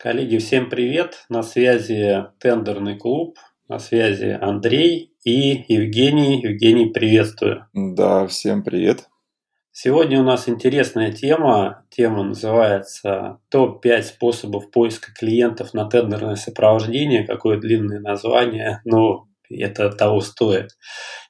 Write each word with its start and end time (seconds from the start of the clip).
Коллеги, 0.00 0.36
всем 0.38 0.70
привет! 0.70 1.24
На 1.28 1.42
связи 1.42 2.26
тендерный 2.38 2.96
клуб, 2.96 3.36
на 3.68 3.80
связи 3.80 4.38
Андрей 4.40 5.12
и 5.24 5.64
Евгений. 5.66 6.40
Евгений, 6.40 6.86
приветствую. 6.86 7.66
Да, 7.74 8.24
всем 8.28 8.62
привет. 8.62 9.08
Сегодня 9.72 10.20
у 10.20 10.22
нас 10.22 10.48
интересная 10.48 11.10
тема. 11.10 11.84
Тема 11.90 12.22
называется 12.22 13.40
«Топ-5 13.48 14.02
способов 14.02 14.70
поиска 14.70 15.12
клиентов 15.12 15.74
на 15.74 15.88
тендерное 15.88 16.36
сопровождение». 16.36 17.26
Какое 17.26 17.58
длинное 17.58 17.98
название, 17.98 18.80
но 18.84 19.26
это 19.50 19.90
того 19.90 20.20
стоит. 20.20 20.76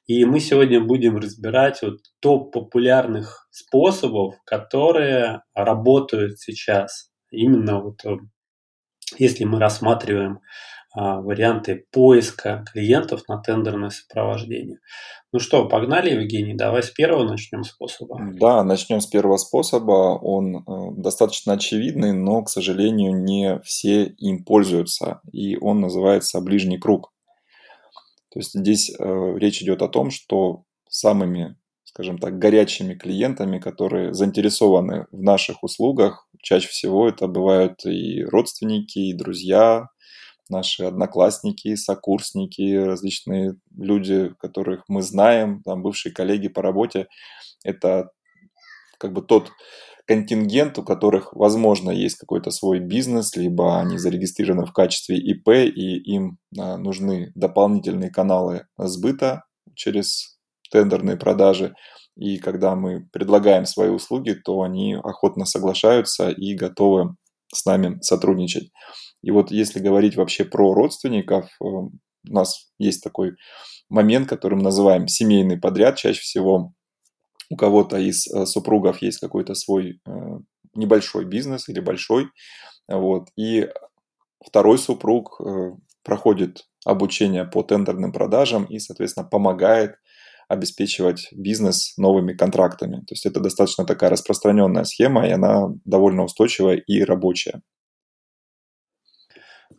И 0.05 0.25
мы 0.25 0.39
сегодня 0.39 0.79
будем 0.79 1.17
разбирать 1.17 1.81
вот 1.81 2.01
топ 2.19 2.53
популярных 2.53 3.47
способов, 3.49 4.35
которые 4.45 5.41
работают 5.55 6.37
сейчас. 6.37 7.09
Именно 7.31 7.81
вот 7.81 8.03
если 9.17 9.43
мы 9.43 9.59
рассматриваем 9.59 10.39
а, 10.91 11.21
варианты 11.21 11.85
поиска 11.91 12.65
клиентов 12.71 13.21
на 13.27 13.37
тендерное 13.37 13.91
сопровождение. 13.91 14.79
Ну 15.31 15.39
что, 15.39 15.67
погнали, 15.69 16.09
Евгений, 16.09 16.55
давай 16.55 16.81
с 16.81 16.89
первого 16.89 17.23
начнем 17.23 17.63
способа. 17.63 18.19
Да, 18.33 18.63
начнем 18.63 18.99
с 18.99 19.05
первого 19.05 19.37
способа. 19.37 20.17
Он 20.19 20.57
э, 20.57 20.61
достаточно 20.97 21.53
очевидный, 21.53 22.11
но, 22.11 22.41
к 22.41 22.49
сожалению, 22.49 23.21
не 23.23 23.59
все 23.63 24.05
им 24.05 24.43
пользуются. 24.43 25.21
И 25.31 25.57
он 25.57 25.79
называется 25.79 26.41
ближний 26.41 26.79
круг. 26.79 27.13
То 28.31 28.39
есть 28.39 28.57
здесь 28.57 28.89
э, 28.89 29.33
речь 29.37 29.61
идет 29.61 29.83
о 29.83 29.89
том, 29.89 30.09
что 30.09 30.63
самыми 30.89 31.55
скажем 31.89 32.17
так, 32.19 32.37
горячими 32.37 32.93
клиентами, 32.93 33.59
которые 33.59 34.13
заинтересованы 34.13 35.07
в 35.11 35.21
наших 35.21 35.63
услугах. 35.63 36.28
Чаще 36.41 36.67
всего 36.67 37.07
это 37.07 37.27
бывают 37.27 37.85
и 37.85 38.23
родственники, 38.23 38.99
и 38.99 39.13
друзья, 39.13 39.87
наши 40.49 40.83
одноклассники, 40.83 41.75
сокурсники, 41.75 42.75
различные 42.75 43.55
люди, 43.77 44.33
которых 44.39 44.83
мы 44.87 45.01
знаем, 45.01 45.61
там, 45.63 45.81
бывшие 45.83 46.13
коллеги 46.13 46.47
по 46.47 46.61
работе. 46.61 47.07
Это 47.63 48.09
как 48.97 49.13
бы 49.13 49.21
тот 49.21 49.51
контингент, 50.05 50.79
у 50.79 50.83
которых, 50.83 51.33
возможно, 51.33 51.91
есть 51.91 52.17
какой-то 52.17 52.49
свой 52.49 52.79
бизнес, 52.79 53.35
либо 53.35 53.79
они 53.79 53.99
зарегистрированы 53.99 54.65
в 54.65 54.73
качестве 54.73 55.17
ИП, 55.17 55.49
и 55.49 55.97
им 55.97 56.39
а, 56.57 56.77
нужны 56.77 57.31
дополнительные 57.35 58.09
каналы 58.09 58.65
сбыта 58.77 59.43
через 59.75 60.39
тендерные 60.71 61.15
продажи. 61.15 61.75
И 62.19 62.37
когда 62.37 62.75
мы 62.75 63.07
предлагаем 63.13 63.65
свои 63.65 63.89
услуги, 63.89 64.31
то 64.31 64.61
они 64.61 64.95
охотно 64.95 65.45
соглашаются 65.45 66.29
и 66.29 66.53
готовы 66.53 67.15
с 67.53 67.65
нами 67.65 67.97
сотрудничать. 68.01 68.71
И 69.21 69.31
вот 69.31 69.51
если 69.51 69.79
говорить 69.79 70.17
вообще 70.17 70.43
про 70.43 70.73
родственников, 70.73 71.45
э, 71.45 71.65
у 71.65 71.91
нас 72.25 72.69
есть 72.77 73.01
такой 73.03 73.31
момент, 73.89 74.27
который 74.27 74.55
мы 74.55 74.63
называем 74.63 75.07
семейный 75.07 75.57
подряд. 75.57 75.95
Чаще 75.95 76.19
всего 76.19 76.73
у 77.49 77.55
кого-то 77.55 77.97
из 77.97 78.27
э, 78.27 78.45
супругов 78.45 79.01
есть 79.01 79.19
какой-то 79.19 79.55
свой 79.55 80.01
э, 80.05 80.11
небольшой 80.75 81.23
бизнес 81.23 81.69
или 81.69 81.79
большой. 81.79 82.27
Вот, 82.89 83.29
и 83.37 83.69
второй 84.43 84.79
супруг 84.79 85.39
проходит 86.03 86.65
обучение 86.85 87.45
по 87.45 87.61
тендерным 87.61 88.11
продажам 88.11 88.65
и, 88.65 88.79
соответственно, 88.79 89.27
помогает 89.27 89.97
обеспечивать 90.49 91.29
бизнес 91.31 91.93
новыми 91.97 92.33
контрактами. 92.33 92.97
То 92.97 93.11
есть 93.11 93.25
это 93.25 93.39
достаточно 93.39 93.85
такая 93.85 94.09
распространенная 94.09 94.83
схема, 94.83 95.25
и 95.25 95.31
она 95.31 95.69
довольно 95.85 96.23
устойчивая 96.23 96.75
и 96.75 97.03
рабочая. 97.03 97.61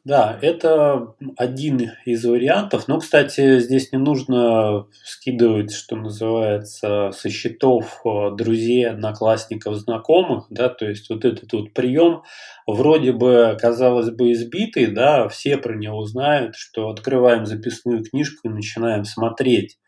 Да, 0.05 0.39
это 0.41 1.15
один 1.37 1.91
из 2.07 2.25
вариантов. 2.25 2.89
Но, 2.89 3.01
кстати, 3.01 3.59
здесь 3.61 3.93
не 3.93 3.99
нужно 3.99 4.87
скидывать, 5.05 5.73
что 5.75 5.97
называется, 5.97 7.11
со 7.13 7.29
счетов 7.29 8.01
э, 8.07 8.31
друзей, 8.35 8.89
одноклассников, 8.89 9.75
знакомых, 9.77 10.47
да, 10.49 10.71
то 10.71 10.89
есть 10.89 11.11
вот 11.11 11.25
этот 11.27 11.53
вот 11.53 11.75
прием 11.75 12.23
вроде 12.67 13.13
бы, 13.13 13.57
казалось 13.61 14.11
бы, 14.11 14.33
избитый, 14.33 14.87
да, 14.87 15.29
все 15.29 15.59
про 15.59 15.75
него 15.77 16.07
знают, 16.07 16.55
что 16.57 16.89
открываем 16.89 17.45
записную 17.45 18.03
книжку 18.03 18.49
и 18.49 18.53
начинаем 18.53 19.05
смотреть, 19.05 19.79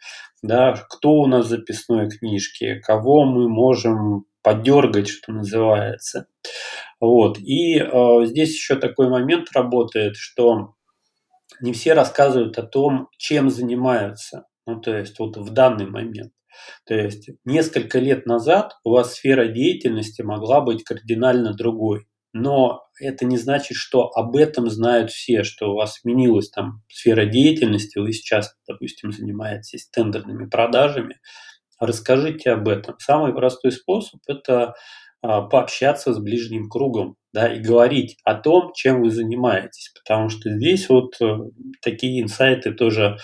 да, 0.42 0.74
кто 0.90 1.12
у 1.14 1.26
нас 1.26 1.46
в 1.46 1.48
записной 1.48 2.10
книжке, 2.10 2.80
кого 2.84 3.24
мы 3.24 3.48
можем 3.48 4.26
подергать, 4.42 5.08
что 5.08 5.32
называется. 5.32 6.26
Вот. 7.00 7.38
И 7.38 7.78
э, 7.78 8.26
здесь 8.26 8.54
еще 8.54 8.76
такой 8.76 9.08
момент 9.08 9.48
работает, 9.54 10.16
что 10.16 10.74
не 11.60 11.72
все 11.72 11.94
рассказывают 11.94 12.58
о 12.58 12.62
том, 12.62 13.08
чем 13.18 13.50
занимаются. 13.50 14.46
Ну, 14.66 14.80
то 14.80 14.96
есть 14.96 15.18
вот 15.18 15.36
в 15.36 15.50
данный 15.50 15.86
момент. 15.86 16.32
То 16.86 16.94
есть 16.94 17.30
несколько 17.44 17.98
лет 17.98 18.26
назад 18.26 18.78
у 18.84 18.90
вас 18.90 19.14
сфера 19.14 19.48
деятельности 19.48 20.22
могла 20.22 20.60
быть 20.60 20.84
кардинально 20.84 21.54
другой. 21.54 22.06
Но 22.32 22.84
это 22.98 23.26
не 23.26 23.36
значит, 23.36 23.76
что 23.76 24.08
об 24.08 24.36
этом 24.36 24.70
знают 24.70 25.10
все, 25.10 25.44
что 25.44 25.72
у 25.72 25.76
вас 25.76 25.96
сменилась 25.96 26.48
там 26.48 26.82
сфера 26.88 27.26
деятельности, 27.26 27.98
вы 27.98 28.12
сейчас, 28.12 28.56
допустим, 28.66 29.12
занимаетесь 29.12 29.88
тендерными 29.88 30.48
продажами. 30.48 31.20
Расскажите 31.82 32.52
об 32.52 32.68
этом. 32.68 32.94
Самый 33.00 33.34
простой 33.34 33.72
способ– 33.72 34.20
это 34.28 34.74
а, 35.20 35.42
пообщаться 35.42 36.14
с 36.14 36.18
ближним 36.20 36.68
кругом, 36.68 37.16
да, 37.32 37.52
и 37.52 37.58
говорить 37.58 38.18
о 38.24 38.36
том, 38.36 38.70
чем 38.72 39.02
вы 39.02 39.10
занимаетесь, 39.10 39.92
потому 40.00 40.28
что 40.28 40.48
здесь 40.48 40.88
вот 40.88 41.20
э, 41.20 41.38
такие 41.82 42.22
инсайты 42.22 42.72
тоже 42.72 43.16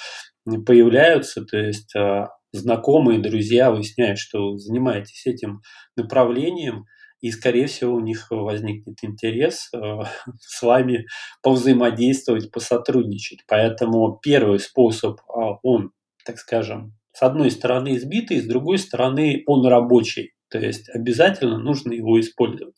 появляются, 0.67 1.45
то 1.45 1.57
есть 1.57 1.95
а, 1.95 2.31
знакомые, 2.51 3.21
друзья 3.21 3.71
выясняют, 3.71 4.19
что 4.19 4.51
вы 4.51 4.59
занимаетесь 4.59 5.25
этим 5.25 5.61
направлением, 5.95 6.87
и, 7.21 7.31
скорее 7.31 7.69
всего, 7.69 7.95
у 7.95 8.01
них 8.01 8.27
возникнет 8.31 8.97
интерес 9.03 9.69
э, 9.73 9.79
с 10.41 10.63
вами 10.63 11.07
повзаимодействовать, 11.45 12.51
посотрудничать. 12.51 13.45
Поэтому 13.47 14.19
первый 14.21 14.59
способ, 14.59 15.21
а, 15.29 15.59
он, 15.63 15.93
так 16.25 16.39
скажем, 16.39 16.99
с 17.19 17.23
одной 17.23 17.51
стороны 17.51 17.97
избитый, 17.97 18.41
с 18.41 18.47
другой 18.47 18.79
стороны 18.79 19.43
он 19.47 19.67
рабочий. 19.67 20.34
То 20.51 20.61
есть 20.61 20.89
обязательно 20.89 21.59
нужно 21.59 21.93
его 21.93 22.21
использовать. 22.21 22.77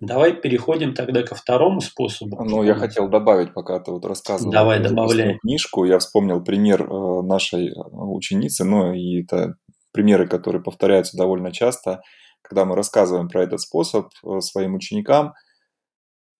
Давай 0.00 0.32
переходим 0.32 0.94
тогда 0.94 1.22
ко 1.22 1.36
второму 1.36 1.80
способу. 1.80 2.42
Ну, 2.44 2.64
я 2.64 2.74
хотел 2.74 3.08
добавить, 3.08 3.54
пока 3.54 3.78
ты 3.78 3.92
вот 3.92 4.04
рассказывал. 4.04 4.52
Давай, 4.52 4.82
добавляй. 4.82 5.38
Книжку, 5.38 5.84
я 5.84 6.00
вспомнил 6.00 6.42
пример 6.42 6.82
э, 6.82 7.22
нашей 7.22 7.68
э, 7.68 7.72
ученицы, 7.92 8.64
ну, 8.64 8.92
и 8.92 9.22
это 9.22 9.54
примеры, 9.92 10.26
которые 10.26 10.60
повторяются 10.60 11.16
довольно 11.16 11.52
часто, 11.52 12.00
когда 12.42 12.64
мы 12.64 12.74
рассказываем 12.74 13.28
про 13.28 13.44
этот 13.44 13.60
способ 13.60 14.08
э, 14.24 14.40
своим 14.40 14.74
ученикам. 14.74 15.34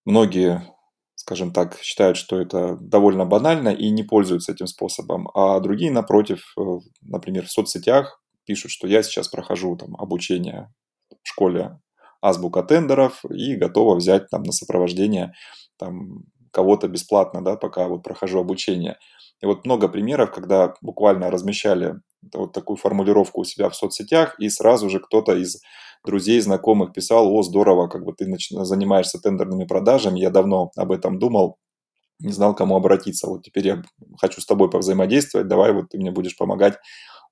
Многие, 0.05 0.63
скажем 1.29 1.53
так, 1.53 1.79
считают, 1.83 2.17
что 2.17 2.41
это 2.41 2.79
довольно 2.81 3.27
банально 3.27 3.69
и 3.69 3.91
не 3.91 4.03
пользуются 4.03 4.53
этим 4.53 4.67
способом, 4.67 5.29
а 5.35 5.61
другие, 5.61 5.91
напротив, 5.91 6.55
например, 7.03 7.45
в 7.45 7.51
соцсетях 7.51 8.23
пишут, 8.47 8.71
что 8.71 8.89
я 8.89 9.03
сейчас 9.03 9.29
прохожу 9.29 9.77
там 9.77 9.95
обучение 9.97 10.73
в 11.23 11.29
школе 11.29 11.81
азбука 12.23 12.63
тендеров 12.63 13.27
и 13.27 13.57
готова 13.57 13.97
взять 13.97 14.31
там 14.31 14.43
на 14.43 14.53
сопровождение 14.53 15.35
там 15.79 16.25
кого-то 16.51 16.89
бесплатно, 16.89 17.45
да, 17.45 17.57
пока 17.57 17.89
вот 17.89 18.03
прохожу 18.03 18.41
обучение. 18.41 18.97
И 19.43 19.47
вот 19.47 19.67
много 19.67 19.89
примеров, 19.89 20.33
когда 20.33 20.73
буквально 20.81 21.31
размещали 21.31 21.97
вот 22.33 22.55
такую 22.55 22.79
формулировку 22.79 23.43
у 23.43 23.45
себя 23.45 23.69
в 23.69 23.77
соцсетях, 23.77 24.41
и 24.41 24.49
сразу 24.49 24.89
же 24.89 24.99
кто-то 24.99 25.37
из 25.37 25.61
друзей, 26.05 26.41
знакомых 26.41 26.93
писал, 26.93 27.33
о, 27.33 27.43
здорово, 27.43 27.89
как 27.89 28.05
бы 28.05 28.13
ты 28.13 28.27
занимаешься 28.65 29.19
тендерными 29.19 29.65
продажами, 29.65 30.21
я 30.21 30.31
давно 30.31 30.71
об 30.77 30.93
этом 30.93 31.19
думал, 31.19 31.57
не 32.21 32.33
знал, 32.33 32.55
кому 32.55 32.77
обратиться. 32.77 33.29
Вот 33.29 33.45
теперь 33.45 33.67
я 33.67 33.83
хочу 34.21 34.41
с 34.41 34.47
тобой 34.47 34.71
повзаимодействовать, 34.71 35.49
давай 35.49 35.73
вот 35.73 35.91
ты 35.91 35.99
мне 35.99 36.11
будешь 36.11 36.37
помогать 36.37 36.79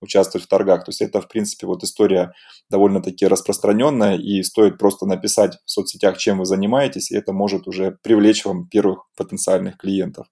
участвовать 0.01 0.47
в 0.47 0.49
торгах. 0.49 0.85
То 0.85 0.91
есть 0.91 1.01
это, 1.01 1.21
в 1.21 1.29
принципе, 1.29 1.67
вот 1.67 1.83
история 1.83 2.33
довольно-таки 2.71 3.27
распространенная, 3.27 4.17
и 4.17 4.43
стоит 4.43 4.79
просто 4.79 5.07
написать 5.07 5.57
в 5.65 5.71
соцсетях, 5.71 6.19
чем 6.19 6.39
вы 6.39 6.45
занимаетесь, 6.45 7.11
и 7.11 7.17
это 7.17 7.33
может 7.33 7.67
уже 7.67 7.97
привлечь 8.03 8.45
вам 8.45 8.69
первых 8.69 9.07
потенциальных 9.17 9.79
клиентов. 9.79 10.27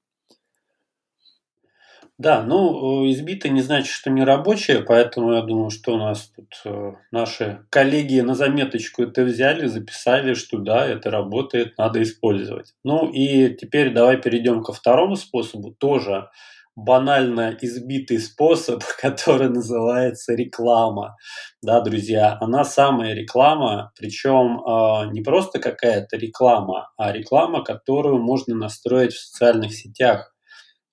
Да, 2.16 2.44
ну, 2.44 3.10
избито 3.10 3.48
не 3.48 3.60
значит, 3.60 3.88
что 3.88 4.08
не 4.08 4.22
рабочие, 4.22 4.82
поэтому 4.82 5.32
я 5.32 5.42
думаю, 5.42 5.70
что 5.70 5.94
у 5.94 5.98
нас 5.98 6.30
тут 6.36 6.60
э, 6.64 6.92
наши 7.10 7.66
коллеги 7.70 8.20
на 8.20 8.36
заметочку 8.36 9.02
это 9.02 9.24
взяли, 9.24 9.66
записали, 9.66 10.34
что 10.34 10.58
да, 10.58 10.86
это 10.86 11.10
работает, 11.10 11.76
надо 11.76 12.00
использовать. 12.02 12.72
Ну 12.84 13.10
и 13.10 13.52
теперь 13.56 13.92
давай 13.92 14.16
перейдем 14.18 14.62
ко 14.62 14.72
второму 14.72 15.16
способу, 15.16 15.72
тоже 15.72 16.28
банально 16.76 17.56
избитый 17.60 18.18
способ, 18.18 18.82
который 19.00 19.48
называется 19.48 20.34
реклама. 20.34 21.16
Да, 21.62 21.80
друзья, 21.80 22.38
она 22.40 22.64
самая 22.64 23.14
реклама, 23.14 23.92
причем 23.98 24.60
э, 24.60 25.10
не 25.12 25.20
просто 25.20 25.58
какая-то 25.58 26.16
реклама, 26.16 26.90
а 26.96 27.12
реклама, 27.12 27.64
которую 27.64 28.18
можно 28.18 28.54
настроить 28.54 29.14
в 29.14 29.20
социальных 29.20 29.74
сетях. 29.74 30.33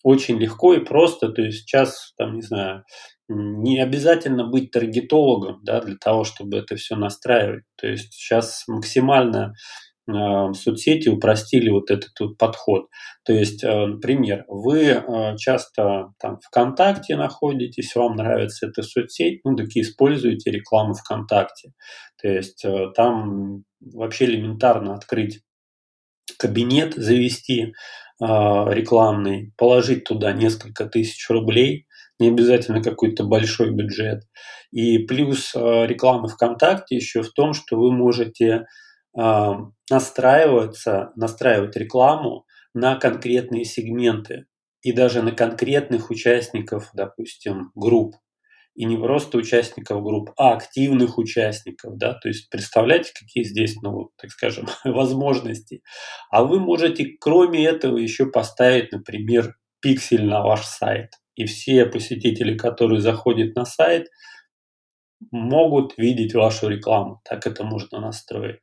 Очень 0.03 0.39
легко 0.39 0.74
и 0.74 0.80
просто, 0.80 1.30
то 1.30 1.42
есть 1.42 1.59
сейчас, 1.59 2.13
там, 2.18 2.36
не 2.36 2.42
знаю, 2.42 2.83
не 3.33 3.80
обязательно 3.80 4.48
быть 4.48 4.71
таргетологом, 4.71 5.59
да, 5.63 5.81
для 5.81 5.95
того, 5.95 6.24
чтобы 6.24 6.57
это 6.57 6.75
все 6.75 6.95
настраивать. 6.95 7.63
То 7.80 7.88
есть 7.88 8.13
сейчас 8.13 8.63
максимально 8.68 9.53
э, 10.09 10.53
соцсети 10.53 11.09
упростили 11.09 11.69
вот 11.69 11.92
этот 11.92 12.12
вот 12.19 12.38
подход. 12.38 12.88
То 13.24 13.33
есть, 13.33 13.63
э, 13.63 13.86
например, 13.86 14.45
вы 14.48 14.81
э, 14.81 15.38
часто 15.38 16.13
там 16.19 16.39
ВКонтакте 16.42 17.15
находитесь, 17.15 17.95
вам 17.95 18.15
нравится 18.15 18.68
эта 18.68 18.81
соцсеть, 18.83 19.42
ну, 19.45 19.56
таки 19.56 19.81
используете 19.81 20.51
рекламу 20.51 20.94
ВКонтакте. 20.94 21.71
То 22.21 22.27
есть 22.27 22.65
там 22.95 23.63
вообще 23.80 24.25
элементарно 24.25 24.94
открыть 24.94 25.42
кабинет, 26.38 26.95
завести 26.95 27.74
рекламный, 28.21 29.53
положить 29.57 30.03
туда 30.03 30.31
несколько 30.31 30.85
тысяч 30.85 31.27
рублей, 31.29 31.88
не 32.19 32.27
обязательно 32.27 32.83
какой-то 32.83 33.23
большой 33.23 33.71
бюджет. 33.71 34.23
И 34.71 35.00
плюс 35.00 35.53
э, 35.56 35.88
рекламы 35.88 36.27
ВКонтакте 36.29 36.95
еще 36.95 37.23
в 37.23 37.33
том, 37.33 37.53
что 37.53 37.77
вы 37.77 37.91
можете 37.91 38.65
э, 39.18 39.51
настраиваться, 39.89 41.12
настраивать 41.15 41.75
рекламу 41.75 42.45
на 42.73 42.95
конкретные 42.95 43.65
сегменты 43.65 44.45
и 44.81 44.94
даже 44.94 45.21
на 45.21 45.31
конкретных 45.31 46.09
участников, 46.09 46.91
допустим, 46.94 47.71
групп. 47.75 48.15
И 48.73 48.85
не 48.85 48.95
просто 48.95 49.38
участников 49.38 50.01
групп, 50.01 50.31
а 50.38 50.53
активных 50.53 51.18
участников, 51.18 51.97
да, 51.97 52.13
то 52.13 52.29
есть 52.29 52.50
представляете, 52.50 53.12
какие 53.13 53.44
здесь, 53.44 53.75
ну, 53.81 54.12
так 54.15 54.31
скажем, 54.31 54.68
возможности. 54.85 55.81
А 56.29 56.44
вы 56.44 56.59
можете, 56.59 57.18
кроме 57.19 57.65
этого, 57.65 57.97
еще 57.97 58.27
поставить, 58.27 58.91
например, 58.94 59.57
пиксель 59.81 60.25
на 60.25 60.41
ваш 60.41 60.65
сайт 60.65 61.12
и 61.35 61.45
все 61.45 61.85
посетители, 61.85 62.57
которые 62.57 63.01
заходят 63.01 63.56
на 63.56 63.65
сайт, 63.65 64.07
могут 65.31 65.97
видеть 65.97 66.33
вашу 66.33 66.68
рекламу. 66.68 67.21
Так 67.23 67.45
это 67.47 67.63
можно 67.63 68.00
настроить. 68.00 68.59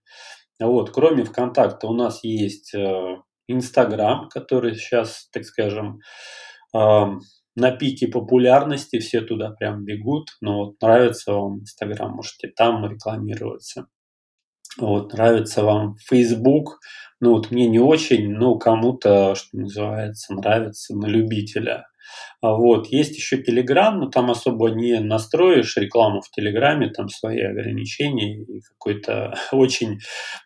Вот, 0.60 0.90
кроме 0.90 1.24
ВКонтакта 1.24 1.86
у 1.86 1.94
нас 1.94 2.24
есть 2.24 2.74
э, 2.74 3.16
Инстаграм, 3.46 4.28
который 4.28 4.74
сейчас, 4.74 5.28
так 5.32 5.44
скажем, 5.44 6.00
э, 6.74 7.06
на 7.58 7.72
пике 7.72 8.06
популярности, 8.06 9.00
все 9.00 9.20
туда 9.20 9.50
прям 9.50 9.84
бегут, 9.84 10.36
но 10.40 10.64
вот 10.64 10.80
нравится 10.80 11.32
вам 11.32 11.60
Инстаграм, 11.60 12.12
можете 12.12 12.48
там 12.48 12.88
рекламироваться. 12.88 13.86
Вот, 14.78 15.12
нравится 15.12 15.64
вам 15.64 15.96
Facebook, 15.96 16.78
ну 17.20 17.32
вот 17.32 17.50
мне 17.50 17.68
не 17.68 17.80
очень, 17.80 18.30
но 18.30 18.58
кому-то, 18.58 19.34
что 19.34 19.56
называется, 19.56 20.34
нравится 20.34 20.94
на 20.94 21.06
любителя. 21.06 21.86
А 22.40 22.54
вот. 22.54 22.86
Есть 22.88 23.16
еще 23.16 23.42
Telegram, 23.42 23.92
но 23.92 24.08
там 24.08 24.30
особо 24.30 24.70
не 24.70 25.00
настроишь 25.00 25.76
рекламу 25.76 26.20
в 26.20 26.30
Телеграме, 26.30 26.90
там 26.90 27.08
свои 27.08 27.40
ограничения 27.40 28.42
и 28.42 28.60
какой-то 28.60 29.34
очень 29.52 29.98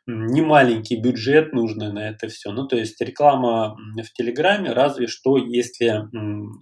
немаленький 0.07 1.01
бюджет 1.01 1.53
нужный 1.53 1.93
на 1.93 2.09
это 2.09 2.29
все. 2.29 2.51
Ну, 2.51 2.67
то 2.67 2.77
есть 2.77 3.01
реклама 3.01 3.77
в 4.03 4.13
Телеграме 4.13 4.73
разве 4.73 5.07
что 5.07 5.37
если 5.37 6.03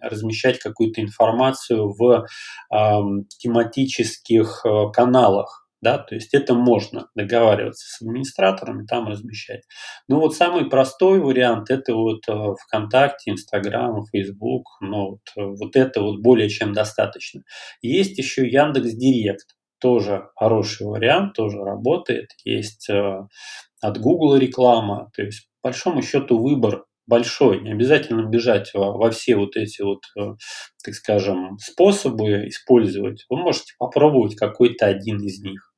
размещать 0.02 0.58
какую-то 0.58 1.00
информацию 1.00 1.92
в 1.92 2.26
э, 2.72 3.00
тематических 3.38 4.64
каналах 4.92 5.59
да, 5.82 5.98
то 5.98 6.14
есть 6.14 6.34
это 6.34 6.54
можно 6.54 7.08
договариваться 7.14 7.86
с 7.88 8.02
администраторами, 8.02 8.86
там 8.86 9.08
размещать. 9.08 9.62
Ну 10.08 10.20
вот 10.20 10.34
самый 10.34 10.68
простой 10.68 11.20
вариант 11.20 11.70
это 11.70 11.94
вот 11.94 12.28
э, 12.28 12.54
ВКонтакте, 12.66 13.30
Инстаграм, 13.30 14.04
Фейсбук, 14.12 14.66
ну 14.80 15.10
вот, 15.12 15.20
э, 15.36 15.42
вот 15.42 15.76
это 15.76 16.02
вот 16.02 16.20
более 16.20 16.50
чем 16.50 16.72
достаточно. 16.72 17.42
Есть 17.80 18.18
еще 18.18 18.46
Яндекс 18.46 18.92
Директ, 18.92 19.56
тоже 19.80 20.28
хороший 20.36 20.86
вариант, 20.86 21.34
тоже 21.34 21.58
работает. 21.58 22.28
Есть 22.44 22.90
э, 22.90 23.20
от 23.80 23.98
Google 23.98 24.36
реклама, 24.36 25.10
то 25.16 25.22
есть 25.22 25.48
по 25.62 25.68
большому 25.68 26.02
счету 26.02 26.38
выбор 26.38 26.84
большой, 27.06 27.60
не 27.62 27.72
обязательно 27.72 28.28
бежать 28.28 28.70
во, 28.74 28.92
во 28.96 29.10
все 29.10 29.34
вот 29.34 29.56
эти 29.56 29.82
вот, 29.82 30.00
так 30.14 30.94
скажем, 30.94 31.58
способы 31.58 32.46
использовать. 32.46 33.24
Вы 33.28 33.38
можете 33.38 33.72
попробовать 33.78 34.36
какой-то 34.36 34.86
один 34.86 35.16
из 35.16 35.40
них 35.42 35.69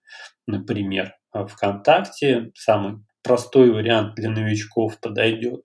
например, 0.46 1.14
а 1.32 1.46
ВКонтакте, 1.46 2.50
самый 2.54 3.04
простой 3.22 3.70
вариант 3.70 4.14
для 4.16 4.30
новичков 4.30 5.00
подойдет, 5.00 5.62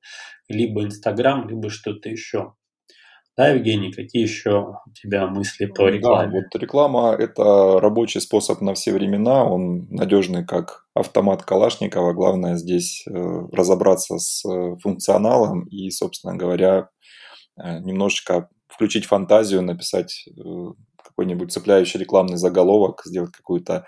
либо 0.47 0.83
Инстаграм, 0.83 1.47
либо 1.47 1.69
что-то 1.69 2.09
еще. 2.09 2.53
Да, 3.35 3.49
Евгений, 3.49 3.91
какие 3.91 4.23
еще 4.23 4.77
у 4.83 4.91
тебя 4.93 5.27
мысли 5.27 5.67
по 5.67 5.87
рекламе? 5.89 6.31
Да, 6.31 6.37
вот 6.37 6.61
реклама– 6.61 7.15
это 7.19 7.79
рабочий 7.79 8.19
способ 8.19 8.61
на 8.61 8.73
все 8.73 8.91
времена, 8.91 9.43
он 9.43 9.87
надежный 9.91 10.43
как 10.43 10.87
автомат 10.95 11.43
Калашникова. 11.43 12.13
Главное 12.13 12.55
здесь 12.55 13.05
э, 13.05 13.11
разобраться 13.51 14.17
с 14.17 14.43
э, 14.43 14.77
функционалом 14.81 15.65
и, 15.67 15.91
собственно 15.91 16.35
говоря, 16.35 16.89
э, 17.61 17.77
немножечко 17.79 18.49
включить 18.67 19.05
фантазию, 19.05 19.61
написать 19.61 20.27
какой-нибудь 21.07 21.51
цепляющий 21.51 21.99
рекламный 21.99 22.37
заголовок, 22.37 23.01
сделать 23.05 23.31
какую-то 23.31 23.85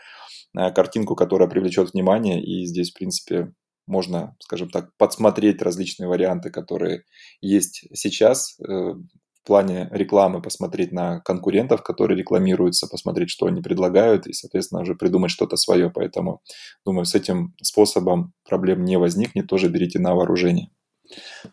Э, 0.57 0.71
картинку, 0.71 1.15
которая 1.15 1.49
привлечет 1.49 1.93
внимание, 1.93 2.43
и 2.43 2.65
здесь, 2.65 2.91
в 2.91 2.95
принципе, 2.95 3.53
можно, 3.85 4.35
скажем 4.39 4.69
так, 4.69 4.95
подсмотреть 4.97 5.61
различные 5.61 6.07
варианты, 6.07 6.49
которые 6.51 7.03
есть 7.41 7.85
сейчас 7.93 8.59
э, 8.59 8.63
в 8.63 9.45
плане 9.45 9.89
рекламы, 9.91 10.41
посмотреть 10.41 10.91
на 10.91 11.21
конкурентов, 11.21 11.81
которые 11.83 12.17
рекламируются, 12.17 12.87
посмотреть, 12.87 13.29
что 13.29 13.47
они 13.47 13.61
предлагают, 13.61 14.27
и, 14.27 14.33
соответственно, 14.33 14.81
уже 14.81 14.95
придумать 14.95 15.31
что-то 15.31 15.55
свое. 15.55 15.89
Поэтому, 15.89 16.41
думаю, 16.85 17.05
с 17.05 17.15
этим 17.15 17.55
способом 17.61 18.33
проблем 18.47 18.83
не 18.85 18.97
возникнет, 18.97 19.47
тоже 19.47 19.69
берите 19.69 19.99
на 19.99 20.13
вооружение. 20.13 20.69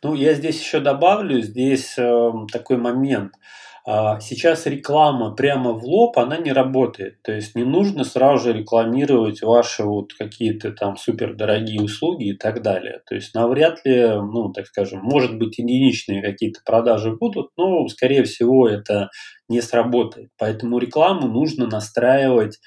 Ну, 0.02 0.14
я 0.14 0.34
здесь 0.34 0.60
еще 0.60 0.80
добавлю, 0.80 1.40
здесь 1.42 1.96
э, 1.98 2.32
такой 2.50 2.78
момент– 2.78 3.32
сейчас 3.86 4.66
реклама 4.66 5.32
прямо 5.34 5.72
в 5.72 5.84
лоб, 5.84 6.18
она 6.18 6.38
не 6.38 6.52
работает. 6.52 7.22
То 7.22 7.32
есть 7.32 7.54
не 7.54 7.62
нужно 7.62 8.02
сразу 8.02 8.44
же 8.44 8.52
рекламировать 8.52 9.42
ваши 9.42 9.84
вот 9.84 10.12
какие-то 10.12 10.72
там 10.72 10.96
супердорогие 10.96 11.80
услуги 11.80 12.30
и 12.30 12.36
так 12.36 12.62
далее. 12.62 13.02
То 13.08 13.14
есть 13.14 13.32
навряд 13.34 13.84
ли, 13.84 14.08
ну, 14.08 14.52
так 14.52 14.66
скажем, 14.66 15.00
может 15.02 15.38
быть 15.38 15.58
единичные 15.58 16.20
какие-то 16.20 16.60
продажи 16.64 17.14
будут, 17.14 17.50
но, 17.56 17.86
скорее 17.86 18.24
всего, 18.24 18.68
это 18.68 19.10
не 19.48 19.60
сработает. 19.60 20.30
Поэтому 20.36 20.78
рекламу 20.78 21.28
нужно 21.28 21.68
настраивать 21.68 22.58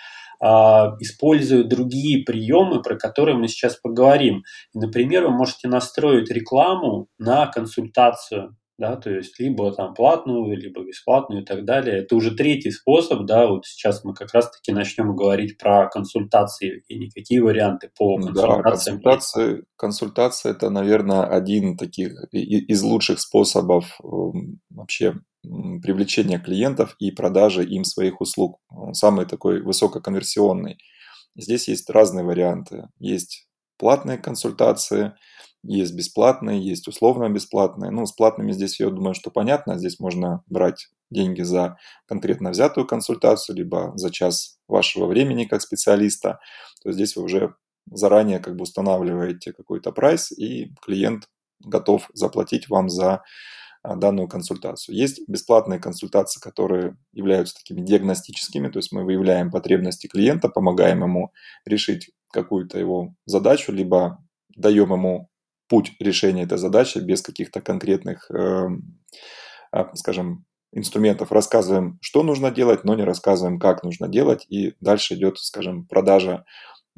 а, 0.41 0.95
используя 1.01 1.65
другие 1.65 2.23
приемы, 2.23 2.81
про 2.81 2.95
которые 2.95 3.37
мы 3.37 3.49
сейчас 3.49 3.75
поговорим. 3.75 4.43
Например, 4.73 5.25
вы 5.25 5.31
можете 5.31 5.67
настроить 5.67 6.31
рекламу 6.31 7.07
на 7.17 7.47
консультацию 7.47 8.55
да, 8.79 8.95
то 8.95 9.09
есть 9.09 9.37
либо 9.39 9.73
там 9.73 9.93
платную, 9.93 10.57
либо 10.57 10.85
бесплатную 10.85 11.41
и 11.43 11.45
так 11.45 11.65
далее. 11.65 11.99
Это 11.99 12.15
уже 12.15 12.31
третий 12.31 12.71
способ, 12.71 13.25
да, 13.25 13.47
вот 13.47 13.65
сейчас 13.65 14.05
мы 14.05 14.13
как 14.13 14.33
раз-таки 14.33 14.71
начнем 14.71 15.15
говорить 15.17 15.57
про 15.57 15.89
консультации 15.89 16.83
и 16.87 16.97
никакие 16.97 17.43
варианты 17.43 17.91
по 17.95 18.15
консультациям. 18.15 19.01
Да, 19.01 19.11
консультации, 19.11 19.63
консультация 19.75 20.51
это, 20.53 20.69
наверное, 20.69 21.25
один 21.25 21.75
таких 21.75 22.13
из 22.31 22.81
лучших 22.81 23.19
способов 23.19 23.99
эм, 24.01 24.61
вообще 24.69 25.15
привлечения 25.41 26.39
клиентов 26.39 26.95
и 26.99 27.11
продажи 27.11 27.65
им 27.65 27.83
своих 27.83 28.21
услуг. 28.21 28.59
Самый 28.93 29.25
такой 29.25 29.61
высококонверсионный. 29.61 30.77
Здесь 31.35 31.67
есть 31.67 31.89
разные 31.89 32.23
варианты. 32.23 32.87
Есть 32.97 33.49
платные 33.77 34.17
консультации– 34.17 35.11
есть 35.63 35.93
бесплатные, 35.93 36.61
есть 36.61 36.87
условно 36.87 37.29
бесплатные. 37.29 37.91
Ну, 37.91 38.05
с 38.05 38.13
платными 38.13 38.51
здесь, 38.51 38.79
я 38.79 38.89
думаю, 38.89 39.13
что 39.13 39.29
понятно. 39.29 39.77
Здесь 39.77 39.99
можно 39.99 40.43
брать 40.47 40.87
деньги 41.11 41.41
за 41.41 41.77
конкретно 42.07 42.51
взятую 42.51 42.87
консультацию, 42.87 43.55
либо 43.55 43.91
за 43.95 44.11
час 44.11 44.57
вашего 44.67 45.05
времени 45.05 45.45
как 45.45 45.61
специалиста. 45.61 46.39
То 46.81 46.89
есть 46.89 46.97
здесь 46.97 47.15
вы 47.15 47.23
уже 47.23 47.55
заранее 47.91 48.39
как 48.39 48.55
бы 48.55 48.63
устанавливаете 48.63 49.51
какой-то 49.51 49.91
прайс, 49.91 50.31
и 50.31 50.71
клиент 50.81 51.27
готов 51.59 52.09
заплатить 52.13 52.69
вам 52.69 52.89
за 52.89 53.23
а, 53.81 53.95
данную 53.95 54.27
консультацию. 54.27 54.95
Есть 54.95 55.27
бесплатные 55.27 55.79
консультации, 55.79 56.39
которые 56.39 56.97
являются 57.13 57.55
такими 57.55 57.81
диагностическими, 57.81 58.69
то 58.69 58.79
есть 58.79 58.91
мы 58.91 59.03
выявляем 59.03 59.51
потребности 59.51 60.07
клиента, 60.07 60.49
помогаем 60.49 61.03
ему 61.03 61.31
решить 61.65 62.11
какую-то 62.31 62.77
его 62.77 63.15
задачу, 63.25 63.71
либо 63.71 64.23
даем 64.55 64.91
ему 64.93 65.28
путь 65.69 65.93
решения 65.99 66.43
этой 66.43 66.57
задачи 66.57 66.99
без 66.99 67.21
каких-то 67.21 67.61
конкретных, 67.61 68.29
эм, 68.31 68.99
а, 69.71 69.95
скажем, 69.95 70.45
инструментов 70.73 71.31
рассказываем, 71.31 71.97
что 72.01 72.23
нужно 72.23 72.51
делать, 72.51 72.83
но 72.83 72.95
не 72.95 73.03
рассказываем, 73.03 73.59
как 73.59 73.83
нужно 73.83 74.07
делать. 74.07 74.45
И 74.49 74.75
дальше 74.81 75.15
идет, 75.15 75.39
скажем, 75.39 75.85
продажа 75.85 76.45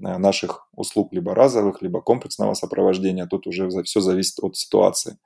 наших 0.02 0.68
услуг 0.74 1.14
либо 1.14 1.36
разовых, 1.36 1.82
либо 1.82 2.02
комплексного 2.02 2.54
сопровождения. 2.54 3.26
Тут 3.28 3.48
уже 3.48 3.70
все 3.84 4.02
зависит 4.02 4.40
от 4.42 4.56
ситуации. 4.56 5.18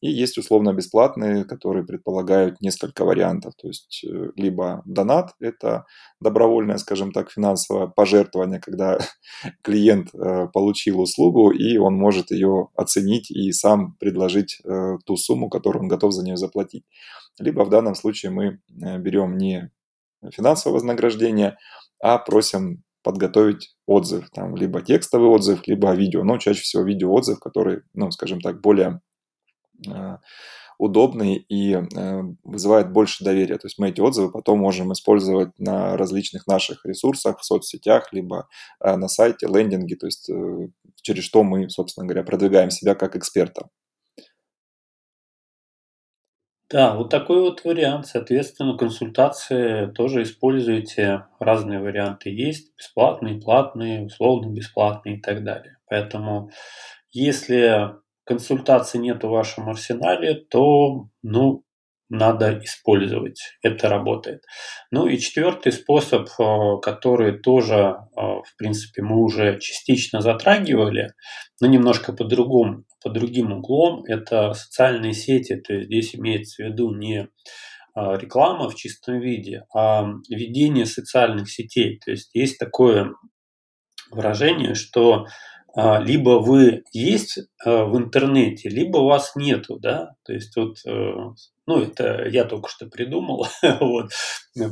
И 0.00 0.10
есть 0.10 0.36
условно-бесплатные, 0.38 1.44
которые 1.44 1.86
предполагают 1.86 2.60
несколько 2.60 3.04
вариантов. 3.04 3.54
То 3.56 3.68
есть 3.68 4.04
э, 4.04 4.30
либо 4.36 4.82
донат, 4.84 5.34
это 5.40 5.86
добровольное, 6.20 6.78
скажем 6.78 7.12
так, 7.12 7.30
финансовое 7.30 7.86
пожертвование, 7.86 8.60
когда 8.60 8.98
клиент 9.62 10.14
э, 10.14 10.48
получил 10.52 11.00
услугу, 11.00 11.50
и 11.50 11.78
он 11.78 11.94
может 11.94 12.30
ее 12.30 12.68
оценить 12.74 13.30
и 13.30 13.50
сам 13.52 13.96
предложить 13.98 14.60
ту 15.06 15.16
сумму, 15.16 15.48
которую 15.48 15.84
он 15.84 15.88
готов 15.88 16.12
за 16.12 16.24
нее 16.24 16.36
заплатить. 16.36 16.84
Либо 17.38 17.64
в 17.64 17.70
данном 17.70 17.94
случае 17.94 18.30
мы 18.30 18.60
берем 18.68 19.36
не 19.36 19.70
финансовое 20.30 20.74
вознаграждение, 20.74 21.56
а 22.00 22.18
просим 22.18 22.83
подготовить 23.04 23.76
отзыв, 23.86 24.30
там, 24.30 24.56
либо 24.56 24.80
текстовый 24.82 25.28
отзыв, 25.28 25.66
либо 25.68 25.94
видео, 25.94 26.24
но 26.24 26.38
чаще 26.38 26.62
всего 26.62 26.82
видеоотзыв, 26.82 27.38
который, 27.38 27.82
ну, 27.92 28.10
скажем 28.10 28.40
так, 28.40 28.60
более 28.60 29.00
э, 29.86 30.16
удобный 30.78 31.36
и 31.36 31.74
э, 31.74 32.22
вызывает 32.42 32.90
больше 32.90 33.22
доверия. 33.22 33.58
То 33.58 33.66
есть 33.66 33.78
мы 33.78 33.90
эти 33.90 34.00
отзывы 34.00 34.32
потом 34.32 34.58
можем 34.58 34.92
использовать 34.92 35.50
на 35.58 35.96
различных 35.96 36.46
наших 36.46 36.84
ресурсах, 36.86 37.38
в 37.38 37.44
соцсетях, 37.44 38.12
либо 38.12 38.48
э, 38.80 38.96
на 38.96 39.08
сайте, 39.08 39.46
лендинге, 39.46 39.96
то 39.96 40.06
есть 40.06 40.30
через 41.02 41.24
что 41.24 41.44
мы, 41.44 41.68
собственно 41.68 42.06
говоря, 42.06 42.24
продвигаем 42.24 42.70
себя 42.70 42.94
как 42.94 43.16
эксперта. 43.16 43.68
Да, 46.70 46.94
вот 46.94 47.10
такой 47.10 47.40
вот 47.40 47.62
вариант. 47.64 48.06
Соответственно, 48.06 48.76
консультации 48.76 49.86
тоже 49.92 50.22
используйте. 50.22 51.26
Разные 51.38 51.78
варианты 51.80 52.30
есть. 52.30 52.74
Бесплатные, 52.76 53.40
платные, 53.40 54.06
условно 54.06 54.50
бесплатные 54.52 55.16
и 55.18 55.20
так 55.20 55.44
далее. 55.44 55.76
Поэтому, 55.88 56.50
если 57.12 57.92
консультации 58.24 58.98
нет 58.98 59.22
в 59.24 59.28
вашем 59.28 59.68
арсенале, 59.68 60.34
то, 60.36 61.08
ну, 61.22 61.64
надо 62.08 62.60
использовать. 62.62 63.40
Это 63.62 63.88
работает. 63.88 64.42
Ну 64.90 65.06
и 65.06 65.18
четвертый 65.18 65.72
способ, 65.72 66.28
э, 66.38 66.80
который 66.82 67.38
тоже, 67.38 67.96
э, 68.16 68.20
в 68.20 68.56
принципе, 68.56 69.02
мы 69.02 69.22
уже 69.22 69.58
частично 69.60 70.20
затрагивали, 70.20 71.12
но 71.60 71.66
немножко 71.66 72.12
по-другому, 72.12 72.84
по 73.02 73.10
другим 73.10 73.52
углом, 73.52 74.04
это 74.04 74.52
социальные 74.54 75.14
сети. 75.14 75.56
То 75.56 75.74
есть 75.74 75.86
здесь 75.86 76.14
имеется 76.14 76.62
в 76.62 76.66
виду 76.66 76.94
не 76.94 77.20
э, 77.20 77.26
реклама 77.94 78.68
в 78.68 78.74
чистом 78.74 79.20
виде, 79.20 79.64
а 79.74 80.06
ведение 80.28 80.86
социальных 80.86 81.50
сетей. 81.50 81.98
То 82.04 82.10
есть 82.10 82.30
есть 82.34 82.58
такое 82.58 83.12
выражение, 84.10 84.74
что 84.74 85.26
либо 85.76 86.38
вы 86.40 86.84
есть 86.92 87.38
э, 87.38 87.42
в 87.64 87.96
интернете, 87.98 88.68
либо 88.68 88.98
вас 88.98 89.34
нету, 89.34 89.78
да, 89.80 90.14
то 90.24 90.32
есть 90.32 90.54
вот, 90.56 90.76
э, 90.86 91.14
ну, 91.66 91.80
это 91.80 92.28
я 92.28 92.44
только 92.44 92.68
что 92.68 92.86
придумал, 92.86 93.48
вот, 93.80 94.10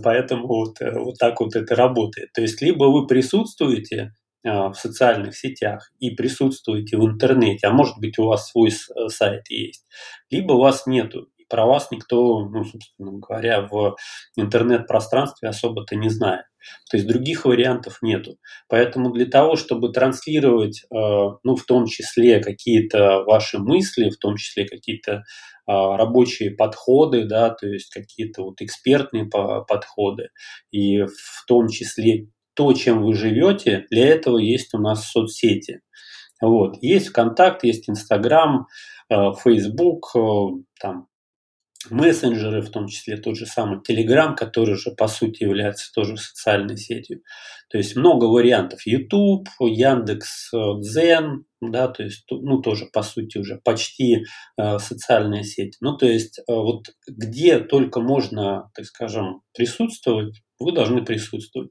поэтому 0.02 0.46
вот, 0.46 0.80
э, 0.80 0.96
вот 0.98 1.18
так 1.18 1.40
вот 1.40 1.56
это 1.56 1.74
работает. 1.74 2.32
То 2.32 2.42
есть 2.42 2.62
либо 2.62 2.84
вы 2.84 3.06
присутствуете 3.06 4.12
в 4.44 4.74
социальных 4.74 5.36
сетях 5.36 5.92
и 6.00 6.10
присутствуете 6.10 6.96
в 6.96 7.04
интернете, 7.06 7.68
а 7.68 7.72
может 7.72 7.98
быть 7.98 8.18
у 8.18 8.24
вас 8.24 8.50
свой 8.50 8.72
сайт 9.06 9.48
есть, 9.48 9.86
либо 10.30 10.54
вас 10.54 10.84
нету, 10.88 11.28
про 11.52 11.66
вас 11.66 11.90
никто, 11.90 12.46
ну, 12.48 12.64
собственно 12.64 13.12
говоря, 13.18 13.68
в 13.70 13.94
интернет-пространстве 14.36 15.50
особо-то 15.50 15.96
не 15.96 16.08
знает. 16.08 16.46
То 16.90 16.96
есть 16.96 17.06
других 17.06 17.44
вариантов 17.44 17.98
нету. 18.00 18.38
Поэтому 18.68 19.12
для 19.12 19.26
того, 19.26 19.56
чтобы 19.56 19.92
транслировать, 19.92 20.82
э, 20.84 20.86
ну, 20.90 21.56
в 21.56 21.64
том 21.64 21.84
числе 21.84 22.40
какие-то 22.40 23.22
ваши 23.24 23.58
мысли, 23.58 24.08
в 24.08 24.16
том 24.16 24.36
числе 24.36 24.66
какие-то 24.66 25.12
э, 25.12 25.20
рабочие 25.66 26.52
подходы, 26.52 27.26
да, 27.26 27.50
то 27.50 27.66
есть 27.66 27.90
какие-то 27.90 28.44
вот 28.44 28.62
экспертные 28.62 29.26
подходы, 29.26 30.30
и 30.70 31.02
в 31.02 31.44
том 31.46 31.68
числе 31.68 32.28
то, 32.54 32.72
чем 32.72 33.02
вы 33.02 33.14
живете, 33.14 33.84
для 33.90 34.08
этого 34.08 34.38
есть 34.38 34.72
у 34.72 34.78
нас 34.78 35.10
соцсети. 35.10 35.80
Вот. 36.40 36.78
Есть 36.80 37.08
ВКонтакт, 37.08 37.62
есть 37.62 37.90
Инстаграм, 37.90 38.66
Фейсбук, 39.10 40.12
там 40.80 41.06
мессенджеры, 41.90 42.62
в 42.62 42.70
том 42.70 42.86
числе 42.86 43.16
тот 43.16 43.36
же 43.36 43.46
самый 43.46 43.80
Telegram, 43.80 44.34
который 44.34 44.76
же 44.76 44.90
по 44.90 45.08
сути 45.08 45.42
является 45.42 45.92
тоже 45.92 46.16
социальной 46.16 46.76
сетью. 46.76 47.22
То 47.70 47.78
есть 47.78 47.96
много 47.96 48.26
вариантов. 48.26 48.80
YouTube, 48.86 49.48
Яндекс, 49.60 50.50
Дзен, 50.80 51.44
да, 51.70 51.88
то 51.88 52.02
есть, 52.02 52.24
ну, 52.30 52.60
тоже, 52.60 52.86
по 52.92 53.02
сути, 53.02 53.38
уже 53.38 53.60
почти 53.62 54.24
э, 54.58 54.78
социальная 54.78 55.44
сеть. 55.44 55.76
Ну, 55.80 55.96
то 55.96 56.06
есть, 56.06 56.38
э, 56.40 56.42
вот 56.48 56.86
где 57.06 57.60
только 57.60 58.00
можно, 58.00 58.70
так 58.74 58.86
скажем, 58.86 59.42
присутствовать, 59.54 60.42
вы 60.58 60.72
должны 60.72 61.04
присутствовать. 61.04 61.70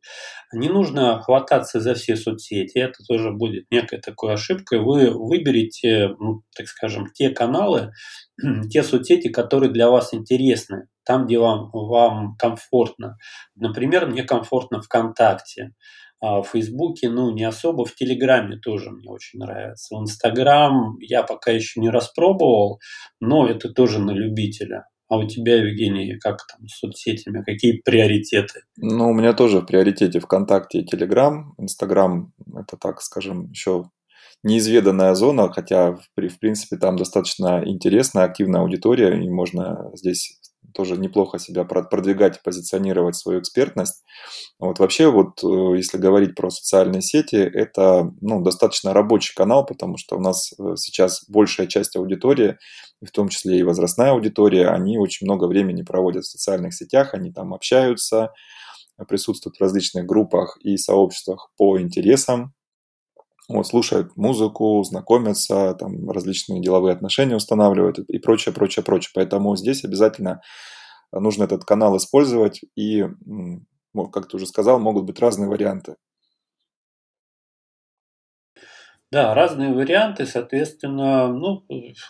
Не 0.54 0.70
нужно 0.70 1.22
хвататься 1.22 1.80
за 1.80 1.94
все 1.96 2.16
соцсети, 2.16 2.78
это 2.78 3.04
тоже 3.08 3.32
будет 3.32 3.66
некой 3.72 4.00
такой 4.00 4.34
ошибкой. 4.34 4.80
Вы 4.80 5.12
выберете, 5.12 6.10
ну, 6.20 6.44
так 6.56 6.68
скажем, 6.68 7.08
те 7.14 7.30
каналы, 7.30 7.92
те 8.70 8.84
соцсети, 8.84 9.30
которые 9.30 9.72
для 9.72 9.90
вас 9.90 10.14
интересны, 10.14 10.88
там, 11.06 11.26
где 11.26 11.40
вам, 11.40 11.70
вам 11.74 12.36
комфортно. 12.38 13.18
Например, 13.56 14.08
мне 14.08 14.24
комфортно 14.24 14.82
ВКонтакте. 14.82 15.74
А 16.22 16.42
в 16.42 16.50
Фейсбуке, 16.50 17.10
ну, 17.10 17.32
не 17.32 17.44
особо, 17.44 17.84
в 17.84 17.96
Телеграме 17.96 18.58
тоже 18.58 18.92
мне 18.92 19.10
очень 19.10 19.40
нравится. 19.40 19.96
В 19.96 20.02
Инстаграм 20.02 20.98
я 21.00 21.24
пока 21.24 21.52
еще 21.52 21.80
не 21.80 21.90
распробовал, 21.90 22.80
но 23.20 23.48
это 23.48 23.70
тоже 23.70 24.00
на 24.00 24.12
любителя. 24.12 24.86
А 25.10 25.18
у 25.18 25.28
тебя, 25.28 25.58
Евгений, 25.58 26.18
как 26.20 26.46
там 26.48 26.68
с 26.68 26.78
соцсетями, 26.78 27.44
какие 27.44 27.82
приоритеты? 27.84 28.62
Ну, 28.78 29.10
у 29.10 29.14
меня 29.14 29.34
тоже 29.34 29.60
в 29.60 29.66
приоритете 29.66 30.20
ВКонтакте 30.20 30.80
и 30.80 30.86
Телеграм. 30.86 31.54
Инстаграм– 31.58 32.32
это, 32.56 32.78
так 32.78 33.02
скажем, 33.02 33.50
еще 33.50 33.90
неизведанная 34.44 35.14
зона, 35.16 35.52
хотя, 35.52 35.94
в, 35.94 36.02
в 36.16 36.40
принципе, 36.40 36.78
там 36.78 36.96
достаточно 36.96 37.62
интересная, 37.66 38.24
активная 38.24 38.62
аудитория, 38.62 39.22
и 39.22 39.30
можно 39.30 39.92
здесь 39.96 40.40
тоже 40.74 40.98
неплохо 40.98 41.40
себя 41.40 41.64
продвигать, 41.64 42.42
позиционировать 42.44 43.16
свою 43.16 43.40
экспертность. 43.40 44.04
Вот 44.60 44.80
вообще, 44.80 45.10
вот 45.10 45.44
э, 45.44 45.78
если 45.78 45.98
говорить 45.98 46.36
про 46.36 46.50
социальные 46.50 47.02
сети, 47.02 47.36
это 47.36 48.12
ну, 48.22 48.42
достаточно 48.42 48.94
рабочий 48.94 49.34
канал, 49.36 49.66
потому 49.66 49.98
что 49.98 50.18
у 50.18 50.20
нас 50.20 50.54
э, 50.54 50.76
сейчас 50.76 51.24
большая 51.28 51.68
часть 51.68 51.96
аудитории, 51.96 52.58
в 53.02 53.12
том 53.12 53.30
числе 53.30 53.60
и 53.60 53.64
возрастная 53.64 54.12
аудитория, 54.12 54.68
они 54.68 54.98
очень 54.98 55.26
много 55.26 55.46
времени 55.46 55.82
проводят 55.82 56.24
в 56.24 56.30
социальных 56.30 56.74
сетях, 56.74 57.14
они 57.14 57.32
там 57.32 57.54
общаются, 57.54 58.32
присутствуют 59.08 59.58
в 59.58 59.62
различных 59.62 60.06
группах 60.06 60.58
и 60.62 60.78
сообществах 60.78 61.50
по 61.58 61.80
интересам, 61.80 62.54
вот, 63.54 63.68
слушают 63.68 64.16
музыку, 64.18 64.84
знакомятся, 64.84 65.76
там 65.80 66.10
различные 66.10 66.62
деловые 66.62 66.94
отношения 66.94 67.36
устанавливают 67.36 68.00
и 68.00 68.20
прочее, 68.20 68.54
прочее, 68.54 68.84
прочее. 68.84 69.12
Поэтому 69.14 69.56
здесь 69.56 69.84
обязательно 69.84 70.42
нужно 71.12 71.44
этот 71.44 71.66
канал 71.66 71.98
использовать 71.98 72.62
и, 72.76 73.06
как 74.14 74.28
ты 74.28 74.38
уже 74.38 74.46
сказал, 74.46 74.80
могут 74.80 75.06
быть 75.06 75.20
разные 75.20 75.50
варианты. 75.50 75.96
Да, 79.12 79.34
разные 79.34 79.74
варианты, 79.74 80.26
соответственно, 80.26 81.28
ну, 81.28 81.66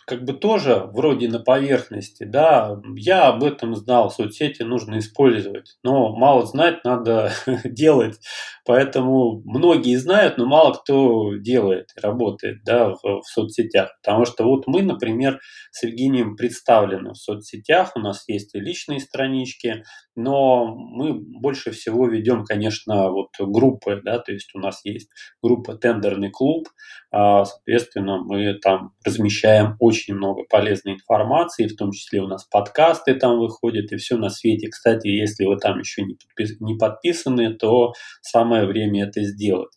как 0.06 0.24
бы 0.24 0.34
тоже 0.34 0.88
вроде 0.94 1.30
на 1.30 1.40
поверхности, 1.40 2.26
да, 2.26 2.80
я 2.96 3.30
об 3.30 3.44
этом 3.44 3.76
знал, 3.76 4.12
соцсети 4.12 4.62
нужно 4.62 5.00
использовать, 5.00 5.78
но 5.84 6.16
мало 6.16 6.46
знать, 6.46 6.84
надо 6.84 7.32
делать, 7.66 8.20
поэтому 8.68 9.42
многие 9.46 9.96
знают, 9.96 10.38
но 10.38 10.46
мало 10.46 10.74
кто 10.76 11.38
делает, 11.38 11.88
работает, 12.00 12.64
да, 12.64 12.90
в, 12.90 13.02
в 13.02 13.24
соцсетях, 13.26 13.90
потому 14.04 14.26
что 14.26 14.44
вот 14.44 14.68
мы, 14.68 14.84
например, 14.84 15.40
с 15.72 15.82
Евгением 15.82 16.36
представлены 16.36 17.14
в 17.14 17.18
соцсетях, 17.18 17.94
у 17.96 18.00
нас 18.00 18.26
есть 18.28 18.54
и 18.54 18.60
личные 18.60 19.00
странички, 19.00 19.84
но 20.16 20.66
мы 20.76 21.14
больше 21.14 21.72
всего 21.72 22.08
ведем, 22.08 22.44
конечно, 22.44 23.10
вот 23.10 23.30
группы, 23.40 24.02
да, 24.04 24.20
то 24.20 24.32
есть 24.32 24.52
у 24.54 24.60
нас 24.60 24.82
есть 24.84 25.10
группа 25.42 25.76
«Тендерный 25.76 26.30
клуб», 26.30 26.68
а, 27.12 27.46
соответственно, 27.46 28.18
мы 28.24 28.54
там 28.56 28.94
размещаем 29.06 29.76
очень 29.80 30.16
много 30.16 30.44
полезной 30.50 30.94
информации, 30.94 31.68
в 31.68 31.76
том 31.76 31.92
числе 31.92 32.22
у 32.22 32.28
нас 32.28 32.46
подкасты 32.46 33.16
там 33.16 33.40
выходят 33.40 33.92
и 33.92 33.98
все 33.98 34.18
на 34.18 34.30
свете. 34.30 34.70
Кстати, 34.70 35.08
если 35.08 35.46
вы 35.46 35.58
там 35.58 35.80
еще 35.80 36.04
не, 36.04 36.16
подпис 36.16 36.60
не 36.60 36.76
подписаны, 36.76 37.54
то 37.54 37.94
самое 38.22 38.66
время 38.66 39.06
это 39.06 39.24
сделать. 39.24 39.72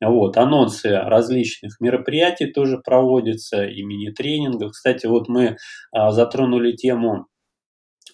Вот, 0.00 0.36
анонсы 0.36 0.90
различных 0.90 1.80
мероприятий 1.80 2.46
тоже 2.46 2.78
проводятся, 2.78 3.64
и 3.64 3.82
мини-тренингов. 3.82 4.72
Кстати, 4.72 5.06
вот 5.06 5.28
мы 5.28 5.56
а, 5.90 6.10
затронули 6.12 6.72
тему 6.72 7.28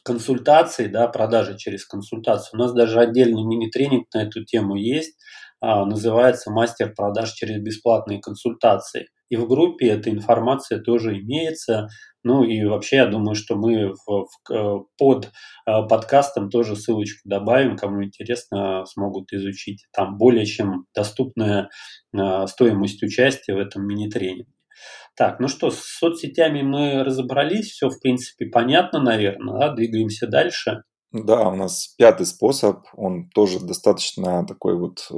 консультаций, 0.04 0.88
да, 0.88 1.08
продажи 1.08 1.56
через 1.56 1.86
консультацию. 1.86 2.58
У 2.58 2.62
нас 2.62 2.72
даже 2.72 3.00
отдельный 3.00 3.44
мини-тренинг 3.44 4.06
на 4.14 4.22
эту 4.22 4.44
тему 4.44 4.76
есть, 4.76 5.16
а, 5.60 5.84
называется 5.84 6.50
«Мастер 6.50 6.92
продаж 6.94 7.32
через 7.32 7.62
бесплатные 7.62 8.20
консультации». 8.20 9.08
И 9.32 9.36
в 9.36 9.48
группе 9.48 9.86
эта 9.88 10.10
информация 10.10 10.80
тоже 10.80 11.18
имеется. 11.18 11.88
Ну 12.22 12.44
и 12.44 12.64
вообще, 12.66 12.96
я 12.96 13.06
думаю, 13.06 13.34
что 13.34 13.56
мы 13.56 13.94
в, 14.06 14.26
в, 14.46 14.86
под 14.98 15.24
э, 15.24 15.30
подкастом 15.88 16.50
тоже 16.50 16.76
ссылочку 16.76 17.26
добавим, 17.26 17.78
кому 17.78 18.04
интересно, 18.04 18.84
смогут 18.84 19.32
изучить. 19.32 19.86
Там 19.94 20.18
более 20.18 20.44
чем 20.44 20.84
доступная 20.94 21.70
э, 22.14 22.46
стоимость 22.46 23.02
участия 23.02 23.54
в 23.54 23.58
этом 23.58 23.86
мини-тренинге. 23.86 24.51
Так, 25.16 25.40
ну 25.40 25.48
что, 25.48 25.70
с 25.70 25.80
соцсетями 25.80 26.62
мы 26.62 27.04
разобрались, 27.04 27.70
все 27.70 27.88
в 27.88 28.00
принципе 28.00 28.46
понятно, 28.46 29.00
наверное, 29.00 29.58
да? 29.58 29.74
двигаемся 29.74 30.26
дальше. 30.26 30.82
Да, 31.12 31.48
у 31.48 31.56
нас 31.56 31.94
пятый 31.98 32.24
способ, 32.24 32.86
он 32.94 33.28
тоже 33.28 33.60
достаточно 33.60 34.46
такой 34.46 34.78
вот 34.78 35.06
э, 35.10 35.14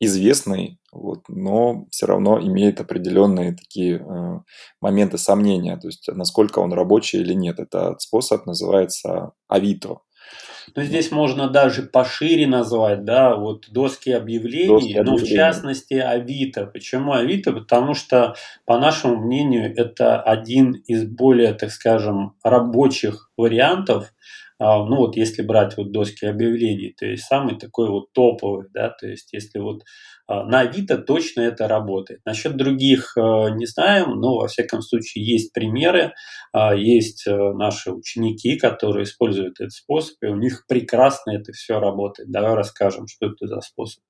известный, 0.00 0.78
вот, 0.92 1.22
но 1.28 1.86
все 1.90 2.06
равно 2.06 2.38
имеет 2.40 2.80
определенные 2.80 3.56
такие 3.56 3.96
э, 3.96 4.40
моменты 4.82 5.16
сомнения, 5.16 5.78
то 5.78 5.88
есть 5.88 6.08
насколько 6.08 6.58
он 6.58 6.74
рабочий 6.74 7.20
или 7.20 7.32
нет. 7.32 7.58
Этот 7.58 8.02
способ 8.02 8.44
называется 8.44 9.32
Авито. 9.48 10.00
Ну, 10.74 10.82
здесь 10.82 11.10
можно 11.10 11.48
даже 11.48 11.82
пошире 11.82 12.46
назвать, 12.46 13.04
да, 13.04 13.36
вот 13.36 13.68
доски 13.70 14.10
объявлений, 14.10 14.68
доски 14.68 14.92
объявлений. 14.92 15.10
но 15.10 15.16
в 15.16 15.28
частности 15.28 15.94
Авито. 15.94 16.66
Почему 16.66 17.12
Авито? 17.12 17.52
Потому 17.52 17.94
что, 17.94 18.34
по 18.64 18.78
нашему 18.78 19.16
мнению, 19.16 19.72
это 19.76 20.20
один 20.20 20.72
из 20.72 21.04
более, 21.04 21.54
так 21.54 21.70
скажем, 21.70 22.34
рабочих 22.42 23.30
вариантов 23.36 24.12
а, 24.60 24.84
ну 24.84 24.96
вот 24.96 25.16
если 25.16 25.42
брать 25.42 25.76
вот 25.76 25.92
доски 25.92 26.24
объявлений, 26.26 26.92
то 26.98 27.06
есть 27.06 27.24
самый 27.24 27.56
такой 27.56 27.88
вот 27.88 28.12
топовый, 28.12 28.66
да, 28.74 28.90
то 28.90 29.06
есть 29.06 29.32
если 29.32 29.60
вот 29.60 29.84
на 30.28 30.60
Авито 30.60 30.98
точно 30.98 31.40
это 31.40 31.68
работает. 31.68 32.20
Насчет 32.24 32.56
других 32.56 33.16
а, 33.16 33.50
не 33.50 33.66
знаем, 33.66 34.20
но 34.20 34.36
во 34.36 34.46
всяком 34.46 34.82
случае 34.82 35.24
есть 35.24 35.52
примеры, 35.52 36.12
есть 36.76 37.26
наши 37.26 37.92
ученики, 37.92 38.56
которые 38.56 39.04
используют 39.04 39.60
этот 39.60 39.72
способ, 39.72 40.16
и 40.22 40.26
у 40.26 40.36
них 40.36 40.64
прекрасно 40.66 41.32
это 41.32 41.52
все 41.52 41.78
работает. 41.78 42.30
Давай 42.30 42.54
расскажем, 42.54 43.06
что 43.06 43.26
это 43.26 43.46
за 43.46 43.60
способ. 43.60 44.02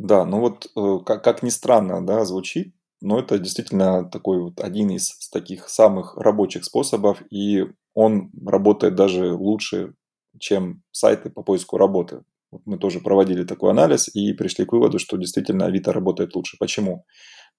Да, 0.00 0.24
ну 0.24 0.40
вот 0.40 0.66
э, 0.74 1.04
как, 1.04 1.22
как 1.22 1.42
ни 1.42 1.50
странно, 1.50 2.04
да, 2.04 2.24
звучит, 2.24 2.74
но 3.02 3.18
это 3.18 3.38
действительно 3.38 4.08
такой 4.08 4.40
вот 4.40 4.58
один 4.60 4.88
из 4.88 5.28
таких 5.28 5.68
самых 5.68 6.16
рабочих 6.16 6.64
способов, 6.64 7.22
и 7.30 7.66
он 7.92 8.30
работает 8.46 8.94
даже 8.94 9.34
лучше, 9.34 9.92
чем 10.38 10.82
сайты 10.90 11.28
по 11.28 11.42
поиску 11.42 11.76
работы. 11.76 12.22
Мы 12.64 12.78
тоже 12.78 13.00
проводили 13.00 13.44
такой 13.44 13.70
анализ 13.70 14.08
и 14.14 14.32
пришли 14.32 14.64
к 14.64 14.72
выводу, 14.72 14.98
что 14.98 15.16
действительно 15.16 15.66
Авито 15.66 15.92
работает 15.92 16.34
лучше. 16.34 16.56
Почему? 16.58 17.04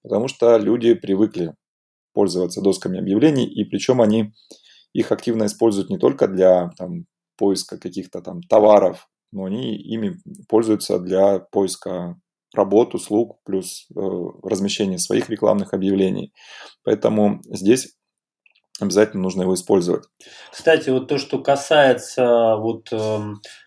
Потому 0.02 0.28
что 0.28 0.56
люди 0.58 0.94
привыкли 0.94 1.54
пользоваться 2.12 2.60
досками 2.60 2.98
объявлений, 2.98 3.46
и 3.46 3.64
причем 3.64 4.00
они 4.02 4.32
их 4.92 5.12
активно 5.12 5.46
используют 5.46 5.88
не 5.88 5.98
только 5.98 6.28
для 6.28 6.70
там, 6.76 7.06
поиска 7.38 7.78
каких-то 7.78 8.20
там 8.20 8.42
товаров, 8.42 9.08
но 9.32 9.44
они 9.44 9.76
ими 9.76 10.16
пользуются 10.48 10.98
для 10.98 11.38
поиска 11.38 12.16
работ, 12.54 12.94
услуг, 12.94 13.38
плюс 13.44 13.86
э, 13.90 14.00
размещения 14.42 14.98
своих 14.98 15.30
рекламных 15.30 15.72
объявлений. 15.72 16.34
Поэтому 16.84 17.40
здесь 17.46 17.94
обязательно 18.80 19.22
нужно 19.22 19.42
его 19.42 19.54
использовать. 19.54 20.04
Кстати, 20.50 20.90
вот 20.90 21.08
то, 21.08 21.18
что 21.18 21.38
касается 21.38 22.56
вот 22.56 22.88
э, 22.92 23.18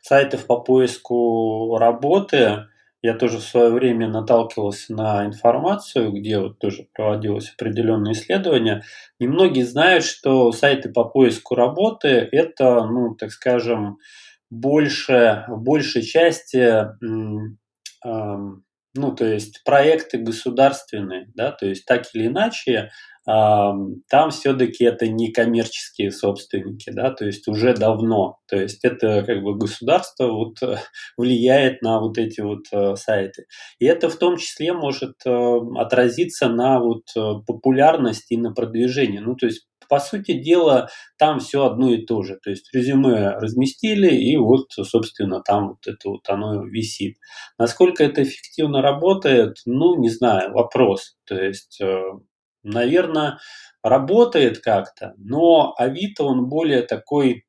сайтов 0.02 0.46
по 0.46 0.60
поиску 0.60 1.78
работы, 1.78 2.66
я 3.02 3.14
тоже 3.14 3.38
в 3.38 3.44
свое 3.44 3.70
время 3.70 4.08
наталкивался 4.08 4.94
на 4.94 5.26
информацию, 5.26 6.12
где 6.12 6.40
вот 6.40 6.58
тоже 6.58 6.88
проводилось 6.92 7.52
определенное 7.52 8.14
исследование. 8.14 8.82
Немногие 9.20 9.66
знают, 9.66 10.04
что 10.04 10.52
сайты 10.52 10.90
по 10.90 11.04
поиску 11.04 11.54
работы 11.54 12.08
это, 12.32 12.84
ну, 12.86 13.14
так 13.14 13.32
скажем, 13.32 14.00
больше, 14.50 15.46
в 15.48 15.62
большей 15.62 16.02
части 16.02 16.88
э, 18.04 18.38
ну, 18.95 19.13
то 19.13 19.25
есть 19.25 19.63
проекты 19.63 20.17
государственные, 20.17 21.27
да, 21.36 21.51
то 21.51 21.65
есть 21.65 21.86
так 21.86 22.03
или 22.13 22.27
иначе 22.27 22.91
там 23.25 24.29
все-таки 24.29 24.84
это 24.84 25.08
не 25.08 25.31
коммерческие 25.31 26.12
собственники, 26.12 26.91
да, 26.91 27.10
то 27.10 27.25
есть 27.25 27.47
уже 27.47 27.73
давно, 27.73 28.38
то 28.47 28.55
есть 28.55 28.86
это 28.86 29.23
как 29.23 29.41
бы 29.41 29.58
государство 29.58 30.27
вот 30.27 30.58
влияет 31.17 31.81
на 31.81 31.99
вот 31.99 32.19
эти 32.19 32.41
вот 32.41 32.65
э, 32.71 32.95
сайты. 32.95 33.45
И 33.79 33.86
это 33.86 34.10
в 34.10 34.17
том 34.17 34.38
числе 34.38 34.73
может 34.73 35.15
э, 35.25 35.58
отразиться 35.75 36.49
на 36.49 36.79
вот 36.79 37.05
э, 37.17 37.41
популярности 37.47 38.34
и 38.36 38.38
на 38.38 38.53
продвижении. 38.53 39.17
Ну, 39.17 39.36
то 39.36 39.47
есть 39.47 39.65
по 39.88 40.00
сути 40.00 40.41
дела, 40.41 40.89
там 41.17 41.39
все 41.39 41.65
одно 41.65 41.91
и 41.91 42.06
то 42.06 42.24
же. 42.24 42.38
То 42.43 42.50
есть 42.50 42.74
резюме 42.74 43.32
разместили, 43.32 44.13
и 44.13 44.38
вот, 44.38 44.71
собственно, 44.71 45.41
там 45.41 45.69
вот 45.69 45.88
это 45.88 46.10
вот 46.10 46.28
оно 46.28 46.63
висит. 46.63 47.17
Насколько 47.58 48.04
это 48.04 48.24
эффективно 48.24 48.82
работает, 48.82 49.58
ну, 49.65 49.98
не 50.00 50.10
знаю, 50.10 50.52
вопрос. 50.54 51.17
То 51.26 51.36
есть 51.36 51.80
наверное, 52.67 53.38
работает 53.84 54.58
как-то, 54.58 55.13
но 55.17 55.76
Авито, 55.78 56.24
он 56.24 56.50
более 56.50 56.82
такой 56.82 57.45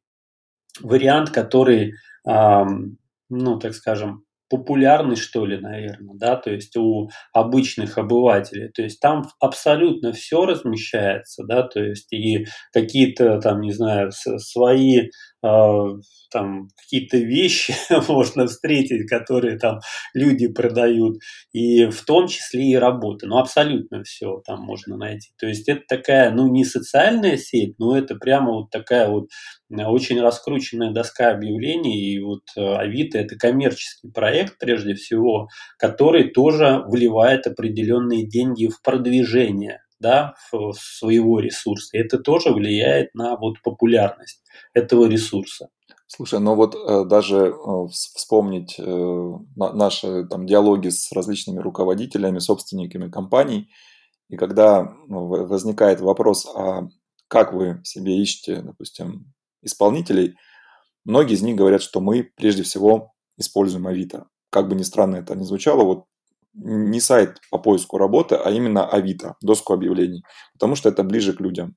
вариант, 0.83 1.31
который, 1.31 1.95
ну, 2.27 3.59
так 3.59 3.73
скажем, 3.73 4.26
популярный, 4.49 5.17
что 5.17 5.45
ли, 5.45 5.59
наверное, 5.59 6.15
да, 6.15 6.37
то 6.37 6.51
есть 6.51 6.77
у 6.77 7.11
обычных 7.33 7.99
обывателей. 7.99 8.71
То 8.75 8.83
есть 8.83 9.01
там 9.01 9.25
абсолютно 9.41 10.13
все 10.13 10.45
размещается, 10.45 11.45
да, 11.45 11.63
то 11.63 11.83
есть 11.83 12.13
и 12.13 12.47
какие-то 12.73 13.41
там, 13.41 13.61
не 13.61 13.73
знаю, 13.73 14.11
свои 14.13 15.09
э, 15.45 15.87
там 16.31 16.69
какие-то 16.77 17.19
вещи 17.19 17.75
можно 18.09 18.47
встретить, 18.47 19.09
которые 19.09 19.59
там 19.59 19.81
люди 20.15 20.49
продают, 20.49 21.19
и 21.53 21.87
в 21.87 22.05
том 22.05 22.29
числе 22.29 22.73
и 22.73 22.77
работы. 22.77 23.27
Ну, 23.27 23.39
абсолютно 23.39 24.03
все 24.05 24.43
там 24.47 24.61
можно 24.61 24.97
найти. 24.97 25.31
То 25.39 25.47
есть 25.47 25.69
это 25.69 25.83
такая, 25.89 26.31
ну, 26.31 26.49
не 26.49 26.65
социальная 26.65 27.37
сеть, 27.37 27.79
но 27.79 27.97
это 27.97 28.15
прямо 28.17 28.53
вот 28.53 28.71
такая 28.71 29.09
вот 29.09 29.29
очень 29.71 30.21
раскрученная 30.21 30.93
доска 30.93 31.31
объявлений, 31.31 32.13
и 32.13 32.21
вот 32.21 32.43
э, 32.57 32.61
Авито– 32.61 33.19
это 33.21 33.37
коммерческий 33.37 34.09
проект, 34.09 34.59
прежде 34.59 34.95
всего, 34.95 35.49
который 35.79 36.31
тоже 36.31 36.85
вливает 36.87 37.47
определенные 37.47 38.27
деньги 38.27 38.69
в 38.69 38.81
продвижение 38.83 39.81
да, 39.99 40.35
своего 40.75 41.41
ресурса. 41.41 41.97
Это 41.97 42.19
тоже 42.19 42.51
влияет 42.51 43.15
на 43.15 43.37
вот 43.37 43.57
популярность 43.63 44.43
этого 44.75 45.09
ресурса. 45.09 45.69
Слушай, 46.09 46.39
ну 46.39 46.55
вот 46.55 46.77
э, 46.77 47.05
даже 47.05 47.37
э, 47.47 47.87
вспомнить 47.91 48.77
э, 48.79 49.33
наши 49.57 50.25
там 50.29 50.47
диалоги 50.47 50.89
с 50.89 51.11
различными 51.11 51.59
руководителями, 51.59 52.39
собственниками 52.39 53.11
компаний, 53.11 53.69
и 54.29 54.37
когда 54.37 54.95
ну, 55.09 55.27
возникает 55.27 56.01
вопрос, 56.01 56.47
а 56.47 56.89
как 57.29 57.53
вы 57.53 57.81
себе 57.85 58.21
ищете, 58.21 58.63
допустим, 58.63 59.33
исполнителей, 59.67 60.37
многие 61.05 61.35
из 61.35 61.43
них 61.43 61.57
говорят, 61.57 61.83
что 61.83 62.01
мы 62.01 62.31
прежде 62.37 62.63
всего 62.63 63.13
используем 63.37 63.87
Авито. 63.87 64.29
Как 64.51 64.69
бы 64.69 64.75
ни 64.75 64.83
странно 64.83 65.17
это 65.17 65.35
ни 65.35 65.43
звучало, 65.43 65.83
вот 65.83 66.05
не 66.55 67.01
сайт 67.01 67.39
по 67.51 67.59
поиску 67.59 67.99
работы, 67.99 68.37
а 68.37 68.51
именно 68.51 68.89
Авито, 68.89 69.37
доску 69.43 69.75
объявлений, 69.75 70.23
потому 70.55 70.75
что 70.75 70.89
это 70.89 71.03
ближе 71.03 71.35
к 71.35 71.41
людям. 71.41 71.77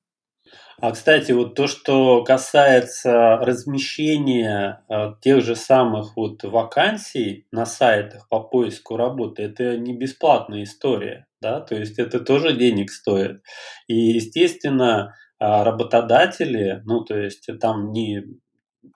А, 0.80 0.92
кстати, 0.92 1.32
вот 1.32 1.54
то, 1.54 1.66
что 1.66 2.24
касается 2.24 3.36
размещения 3.36 4.82
э, 4.88 5.12
тех 5.20 5.44
же 5.44 5.54
самых 5.54 6.16
вот 6.16 6.42
вакансий 6.42 7.46
на 7.52 7.66
сайтах 7.66 8.28
по 8.30 8.40
поиску 8.40 8.96
работы, 8.96 9.42
это 9.42 9.76
не 9.76 9.92
бесплатная 9.92 10.62
история, 10.62 11.26
да, 11.42 11.60
то 11.60 11.74
есть 11.74 11.98
это 11.98 12.18
тоже 12.20 12.56
денег 12.56 12.90
стоит. 12.90 13.42
И, 13.88 13.94
естественно, 13.94 15.14
работодатели, 15.40 16.82
ну, 16.84 17.04
то 17.04 17.18
есть 17.18 17.48
там 17.60 17.92
не 17.92 18.24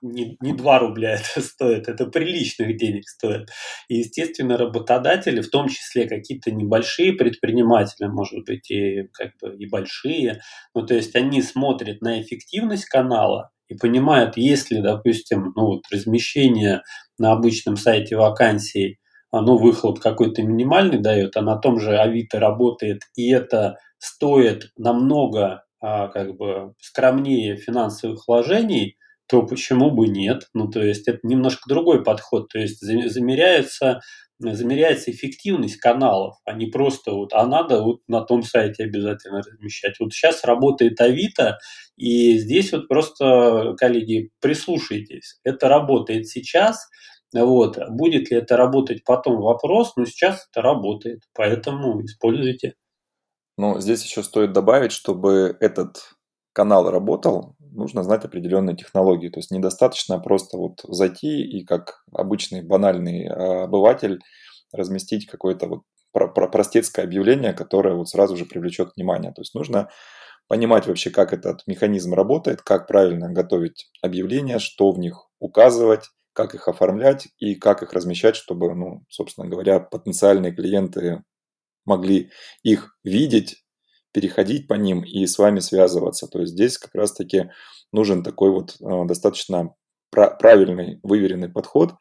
не, 0.02 0.36
не 0.40 0.52
2 0.52 0.78
рубля 0.78 1.14
это 1.34 1.44
стоит, 1.46 1.88
это 1.88 2.06
приличных 2.06 2.76
денег 2.76 3.08
стоит. 3.08 3.50
И, 3.88 3.96
естественно, 3.98 4.56
работодатели, 4.56 5.40
в 5.40 5.50
том 5.50 5.68
числе 5.68 6.06
какие-то 6.08 6.50
небольшие 6.50 7.12
предприниматели, 7.12 8.06
может 8.06 8.44
быть, 8.44 8.70
и, 8.70 9.08
как 9.12 9.32
бы, 9.40 9.54
и 9.56 9.68
большие, 9.68 10.40
ну, 10.74 10.86
то 10.86 10.94
есть 10.94 11.14
они 11.16 11.42
смотрят 11.42 12.00
на 12.00 12.20
эффективность 12.20 12.86
канала 12.86 13.50
и 13.68 13.74
понимают, 13.74 14.36
если, 14.36 14.80
допустим, 14.80 15.52
ну, 15.56 15.66
вот 15.66 15.82
размещение 15.90 16.82
на 17.18 17.32
обычном 17.32 17.76
сайте 17.76 18.16
вакансий, 18.16 18.98
оно 19.30 19.56
выхлоп 19.56 20.00
какой-то 20.00 20.42
минимальный 20.42 20.98
дает, 20.98 21.36
а 21.36 21.42
на 21.42 21.56
том 21.56 21.80
же 21.80 21.98
Авито 21.98 22.38
работает, 22.38 23.02
и 23.16 23.30
это 23.32 23.78
стоит 23.98 24.70
намного 24.76 25.44
а, 25.46 25.63
как 26.08 26.36
бы 26.36 26.74
скромнее 26.80 27.56
финансовых 27.56 28.26
вложений, 28.28 28.96
то 29.26 29.42
почему 29.42 29.90
бы 29.90 30.06
нет? 30.08 30.48
Ну, 30.54 30.68
то 30.70 30.82
есть 30.82 31.08
это 31.08 31.20
немножко 31.22 31.62
другой 31.68 32.04
подход. 32.04 32.48
То 32.48 32.58
есть 32.58 32.80
замеряется 32.80 34.00
замеряется 34.40 35.10
эффективность 35.10 35.76
каналов, 35.76 36.36
а 36.44 36.52
не 36.52 36.66
просто 36.66 37.12
вот, 37.12 37.32
а 37.32 37.46
надо 37.46 37.82
вот 37.82 38.00
на 38.08 38.20
том 38.22 38.42
сайте 38.42 38.84
обязательно 38.84 39.38
размещать. 39.38 39.94
Вот 40.00 40.12
сейчас 40.12 40.44
работает 40.44 41.00
Авито, 41.00 41.58
и 41.96 42.36
здесь 42.38 42.72
вот 42.72 42.88
просто, 42.88 43.74
коллеги, 43.78 44.30
прислушайтесь. 44.40 45.38
Это 45.44 45.68
работает 45.68 46.26
сейчас, 46.28 46.88
вот. 47.32 47.78
Будет 47.90 48.30
ли 48.30 48.38
это 48.38 48.56
работать 48.56 49.04
потом 49.04 49.40
вопрос, 49.40 49.94
но 49.96 50.04
сейчас 50.04 50.46
это 50.50 50.62
работает, 50.62 51.20
поэтому 51.34 52.04
используйте. 52.04 52.74
Но 53.56 53.80
здесь 53.80 54.04
еще 54.04 54.22
стоит 54.22 54.52
добавить, 54.52 54.92
чтобы 54.92 55.56
этот 55.60 56.14
канал 56.52 56.90
работал, 56.90 57.56
нужно 57.58 58.02
знать 58.02 58.24
определенные 58.24 58.76
технологии. 58.76 59.28
То 59.28 59.38
есть 59.38 59.50
недостаточно 59.50 60.18
просто 60.18 60.56
вот 60.56 60.80
зайти 60.88 61.42
и 61.42 61.64
как 61.64 62.04
обычный 62.12 62.62
банальный 62.62 63.26
а, 63.26 63.64
обыватель 63.64 64.20
разместить 64.72 65.26
какое-то 65.26 65.66
вот 65.66 65.82
простецкое 66.12 67.04
объявление, 67.04 67.52
которое 67.52 67.94
вот 67.94 68.08
сразу 68.08 68.36
же 68.36 68.46
привлечет 68.46 68.92
внимание. 68.96 69.32
То 69.32 69.42
есть 69.42 69.54
нужно 69.54 69.90
понимать 70.46 70.86
вообще, 70.86 71.10
как 71.10 71.32
этот 71.32 71.66
механизм 71.66 72.14
работает, 72.14 72.62
как 72.62 72.86
правильно 72.86 73.30
готовить 73.30 73.90
объявления, 74.00 74.60
что 74.60 74.92
в 74.92 74.98
них 74.98 75.28
указывать, 75.40 76.10
как 76.32 76.54
их 76.54 76.68
оформлять 76.68 77.28
и 77.38 77.54
как 77.54 77.82
их 77.82 77.92
размещать, 77.92 78.36
чтобы, 78.36 78.74
ну, 78.74 79.04
собственно 79.08 79.48
говоря, 79.48 79.80
потенциальные 79.80 80.52
клиенты 80.52 81.22
могли 81.84 82.30
их 82.62 82.96
видеть, 83.04 83.64
переходить 84.12 84.68
по 84.68 84.74
ним 84.74 85.02
и 85.02 85.26
с 85.26 85.38
вами 85.38 85.58
связываться. 85.58 86.28
То 86.28 86.40
есть 86.40 86.52
здесь 86.52 86.78
как 86.78 86.94
раз-таки 86.94 87.50
нужен 87.92 88.22
такой 88.22 88.50
вот 88.50 88.76
э, 88.80 89.04
достаточно 89.06 89.74
правильный, 90.10 91.00
выверенный 91.02 91.48
подход. 91.48 91.94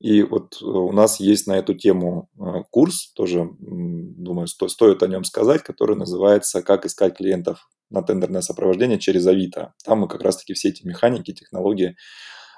И 0.00 0.22
вот 0.22 0.58
э, 0.60 0.64
у 0.64 0.90
нас 0.92 1.20
есть 1.20 1.46
на 1.46 1.56
эту 1.56 1.74
тему 1.74 2.28
э, 2.36 2.62
курс, 2.70 3.12
тоже, 3.12 3.48
думаю, 3.60 4.48
стоит 4.48 5.02
о 5.02 5.06
нем 5.06 5.22
сказать, 5.22 5.62
который 5.62 5.96
называется 5.96 6.62
«Как 6.62 6.84
искать 6.84 7.16
клиентов 7.16 7.68
на 7.90 8.02
тендерное 8.02 8.40
сопровождение 8.40 8.98
через 8.98 9.26
Авито». 9.26 9.74
Там 9.84 10.00
мы 10.00 10.08
как 10.08 10.22
раз-таки 10.22 10.54
все 10.54 10.70
эти 10.70 10.86
механики, 10.86 11.32
технологии 11.32 11.96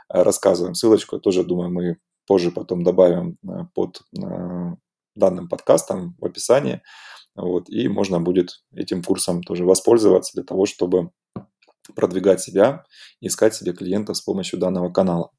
рассказываем. 0.09 0.75
Ссылочку 0.75 1.19
тоже, 1.19 1.45
думаю, 1.45 1.71
мы 1.71 1.97
позже 2.27 2.51
потом 2.51 2.85
добавим 2.85 3.37
под 3.75 4.03
данным 5.15 5.49
подкастом 5.49 6.17
в 6.19 6.25
описании. 6.25 6.83
Вот, 7.35 7.69
и 7.69 7.89
можно 7.89 8.21
будет 8.21 8.63
этим 8.75 9.03
курсом 9.03 9.43
тоже 9.43 9.65
воспользоваться 9.65 10.33
для 10.35 10.45
того, 10.45 10.67
чтобы 10.67 11.11
продвигать 11.97 12.41
себя, 12.41 12.85
искать 13.21 13.55
себе 13.55 13.73
клиентов 13.73 14.17
с 14.17 14.23
помощью 14.23 14.59
данного 14.59 14.91
канала. 14.91 15.31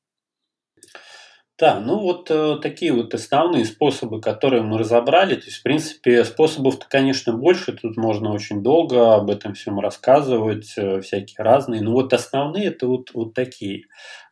Да, 1.57 1.79
ну 1.79 1.99
вот 1.99 2.29
э, 2.29 2.57
такие 2.61 2.91
вот 2.91 3.13
основные 3.13 3.63
способы, 3.63 4.19
которые 4.19 4.61
мы 4.61 4.77
разобрали. 4.77 5.35
То 5.35 5.45
есть, 5.45 5.59
в 5.59 5.63
принципе, 5.63 6.25
способов-то, 6.25 6.85
конечно, 6.89 7.31
больше. 7.31 7.71
Тут 7.71 7.95
можно 7.95 8.33
очень 8.33 8.61
долго 8.61 9.15
об 9.15 9.29
этом 9.29 9.53
всем 9.53 9.79
рассказывать, 9.79 10.73
э, 10.75 10.99
всякие 10.99 11.45
разные. 11.45 11.81
Но 11.81 11.93
вот 11.93 12.11
основные 12.11 12.65
это 12.65 12.87
вот, 12.87 13.11
вот 13.13 13.33
такие. 13.33 13.85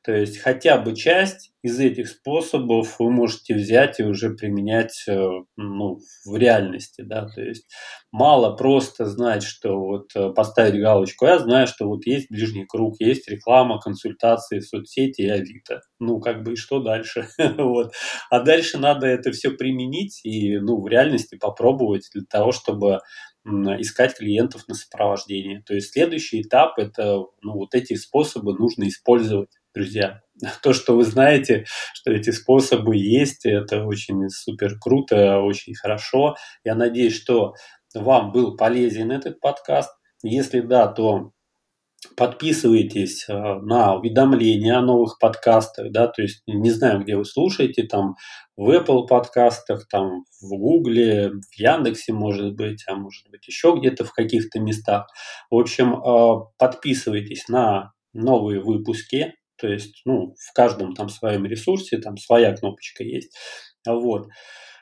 То 0.03 0.13
есть 0.13 0.37
хотя 0.39 0.77
бы 0.77 0.95
часть 0.95 1.53
из 1.61 1.79
этих 1.79 2.09
способов 2.09 2.99
вы 2.99 3.09
можете 3.09 3.55
взять 3.55 4.01
и 4.01 4.03
уже 4.03 4.31
применять 4.31 5.05
э, 5.07 5.29
ну, 5.55 5.99
в 6.25 6.35
реальности. 6.35 7.03
Да? 7.03 7.25
То 7.29 7.41
есть 7.41 7.69
мало 8.11 8.53
просто 8.53 9.05
знать, 9.05 9.43
что 9.43 9.79
вот 9.79 10.09
э, 10.13 10.29
поставить 10.33 10.81
галочку. 10.81 11.25
Я 11.25 11.39
знаю, 11.39 11.67
что 11.67 11.87
вот 11.87 12.05
есть 12.05 12.29
ближний 12.29 12.65
круг, 12.65 12.99
есть 12.99 13.29
реклама, 13.29 13.79
консультации, 13.79 14.59
соцсети 14.59 15.21
и 15.21 15.29
Авито. 15.29 15.81
Ну, 15.99 16.19
как 16.19 16.43
бы 16.43 16.53
и 16.53 16.57
что 16.57 16.81
дальше? 16.81 17.29
вот. 17.57 17.93
А 18.29 18.41
дальше 18.41 18.77
надо 18.77 19.07
это 19.07 19.31
все 19.31 19.51
применить 19.51 20.19
и 20.25 20.57
ну, 20.57 20.81
в 20.81 20.87
реальности 20.89 21.37
попробовать 21.37 22.09
для 22.13 22.23
того, 22.29 22.51
чтобы 22.51 22.99
искать 23.45 24.15
клиентов 24.15 24.67
на 24.67 24.73
сопровождение. 24.73 25.61
То 25.65 25.73
есть 25.73 25.91
следующий 25.91 26.41
этап– 26.41 26.73
это 26.77 27.17
ну, 27.41 27.53
вот 27.53 27.75
эти 27.75 27.95
способы 27.95 28.53
нужно 28.53 28.87
использовать 28.87 29.49
друзья. 29.73 30.21
То, 30.63 30.73
что 30.73 30.95
вы 30.95 31.03
знаете, 31.03 31.65
что 31.93 32.11
эти 32.11 32.29
способы 32.29 32.95
есть, 32.95 33.45
это 33.45 33.83
очень 33.85 34.29
супер 34.29 34.77
круто, 34.79 35.39
очень 35.39 35.75
хорошо. 35.75 36.35
Я 36.63 36.75
надеюсь, 36.75 37.15
что 37.15 37.53
вам 37.93 38.31
был 38.31 38.55
полезен 38.55 39.11
этот 39.11 39.39
подкаст. 39.39 39.91
Если 40.23 40.61
да, 40.61 40.87
то 40.87 41.31
подписывайтесь 42.17 43.25
э, 43.29 43.33
на 43.33 43.95
уведомления 43.95 44.77
о 44.77 44.81
новых 44.81 45.17
подкастах, 45.19 45.91
да, 45.91 46.07
то 46.07 46.21
есть 46.21 46.43
не 46.47 46.71
знаю, 46.71 47.01
где 47.01 47.15
вы 47.15 47.25
слушаете, 47.25 47.83
там 47.83 48.15
в 48.57 48.69
Apple 48.69 49.07
подкастах, 49.07 49.87
там 49.87 50.23
в 50.41 50.49
Гугле, 50.49 51.29
в 51.29 51.59
Яндексе, 51.59 52.13
может 52.13 52.55
быть, 52.55 52.83
а 52.87 52.95
может 52.95 53.29
быть 53.29 53.47
еще 53.47 53.75
где-то 53.77 54.05
в 54.05 54.11
каких-то 54.11 54.59
местах. 54.59 55.07
В 55.49 55.55
общем, 55.55 55.93
э, 55.93 56.45
подписывайтесь 56.57 57.47
на 57.47 57.93
новые 58.13 58.59
выпуски, 58.59 59.33
то 59.63 59.69
есть, 59.69 60.01
ну, 60.03 60.35
в 60.37 60.53
каждом 60.53 60.93
там 60.93 61.07
своем 61.07 61.45
ресурсе 61.45 61.97
там 61.97 62.17
своя 62.17 62.53
кнопочка 62.53 63.01
есть. 63.05 63.33
Вот. 63.87 64.27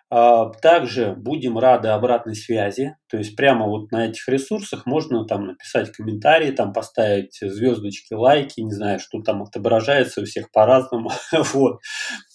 А, 0.09 0.49
также 0.49 1.13
будем 1.13 1.59
рады 1.59 1.89
обратной 1.89 2.33
связи, 2.33 2.95
то 3.11 3.17
есть 3.17 3.35
прямо 3.35 3.67
вот 3.67 3.91
на 3.91 4.07
этих 4.07 4.25
ресурсах 4.29 4.85
можно 4.85 5.25
там 5.25 5.47
написать 5.47 5.91
комментарии, 5.91 6.51
там 6.51 6.71
поставить 6.71 7.37
звездочки, 7.41 8.13
лайки, 8.13 8.61
не 8.61 8.71
знаю, 8.71 8.99
что 9.01 9.21
там 9.21 9.43
отображается 9.43 10.21
у 10.21 10.25
всех 10.25 10.49
по-разному, 10.51 11.11
вот. 11.53 11.81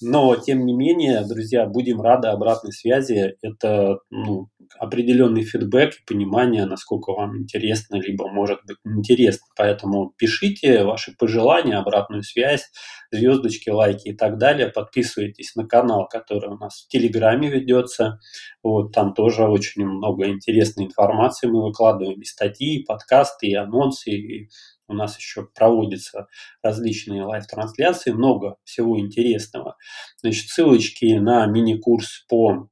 Но 0.03 0.37
тем 0.37 0.67
не 0.67 0.75
менее, 0.75 1.27
друзья, 1.27 1.65
будем 1.65 2.03
рады 2.03 2.29
обратной 2.29 2.73
связи. 2.73 3.37
Это 3.41 4.01
ну, 4.11 4.51
определенный 4.79 5.45
фидбэк 5.45 5.95
и 5.95 6.05
понимание, 6.07 6.67
насколько 6.67 7.13
вам 7.13 7.39
интересно, 7.39 7.97
либо 7.97 8.29
может 8.29 8.59
быть 8.67 8.77
интересно. 8.85 9.47
Поэтому 9.57 10.13
пишите 10.19 10.85
ваши 10.85 11.15
пожелания, 11.17 11.79
обратную 11.79 12.23
связь, 12.23 12.71
звездочки, 13.11 13.71
лайки 13.71 14.09
и 14.09 14.17
так 14.17 14.39
далее. 14.39 14.69
Подписывайтесь 14.69 15.55
на 15.55 15.67
канал, 15.67 16.09
который 16.09 16.51
у 16.51 16.59
нас 16.59 16.85
в 16.85 16.89
Телеграме 16.89 17.49
ведется. 17.49 18.19
Вот, 18.63 18.93
там 18.93 19.15
тоже 19.15 19.45
очень 19.45 19.87
много 19.87 20.29
интересной 20.67 20.87
информации 20.87 21.47
мы 21.47 21.65
выкладываем, 21.65 22.21
и 22.21 22.25
статьи, 22.25 22.79
и 22.79 22.85
подкасты, 22.85 23.49
и 23.49 23.55
анонсы, 23.55 24.11
и 24.11 24.49
у 24.89 24.95
нас 24.95 25.19
еще 25.19 25.49
проводятся 25.55 26.27
различные 26.63 27.25
live-трансляции, 27.25 28.13
много 28.13 28.57
всего 28.65 28.99
интересного. 28.99 29.77
Значит, 30.19 30.49
ссылочки 30.49 31.15
на 31.15 31.47
мини-курс 31.47 32.25
по 32.29 32.69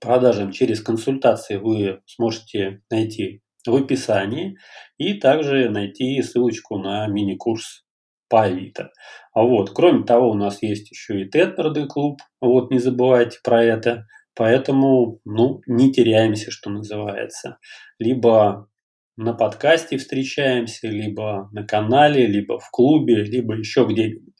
продажам 0.00 0.52
через 0.52 0.80
консультации 0.80 1.56
вы 1.56 2.00
сможете 2.06 2.82
найти 2.90 3.42
в 3.66 3.74
описании 3.74 4.56
и 4.96 5.14
также 5.14 5.68
найти 5.68 6.20
ссылочку 6.22 6.78
на 6.78 7.06
мини-курс 7.06 7.84
по 8.28 8.42
Авито. 8.42 8.90
А 9.32 9.42
вот, 9.42 9.70
кроме 9.70 10.04
того, 10.04 10.30
у 10.30 10.34
нас 10.34 10.62
есть 10.62 10.90
еще 10.90 11.22
и 11.22 11.28
тендерный 11.28 11.86
клуб, 11.86 12.20
вот 12.40 12.70
не 12.70 12.78
забывайте 12.78 13.38
про 13.42 13.62
это. 13.62 14.06
Поэтому, 14.38 15.20
ну, 15.24 15.62
не 15.66 15.92
теряемся, 15.92 16.52
что 16.52 16.70
называется. 16.70 17.58
Либо 17.98 18.68
на 19.16 19.32
подкасте 19.32 19.98
встречаемся, 19.98 20.86
либо 20.86 21.48
на 21.50 21.66
канале, 21.66 22.24
либо 22.24 22.60
в 22.60 22.70
клубе, 22.70 23.24
либо 23.24 23.56
еще 23.56 23.84
где-нибудь. 23.84 24.34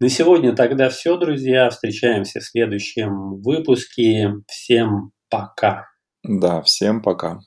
На 0.00 0.08
сегодня 0.08 0.52
тогда 0.52 0.88
все, 0.88 1.16
друзья. 1.16 1.70
Встречаемся 1.70 2.40
в 2.40 2.44
следующем 2.44 3.40
выпуске. 3.40 4.32
Всем 4.48 5.12
пока. 5.30 5.84
Да, 6.24 6.60
всем 6.62 7.00
пока. 7.00 7.38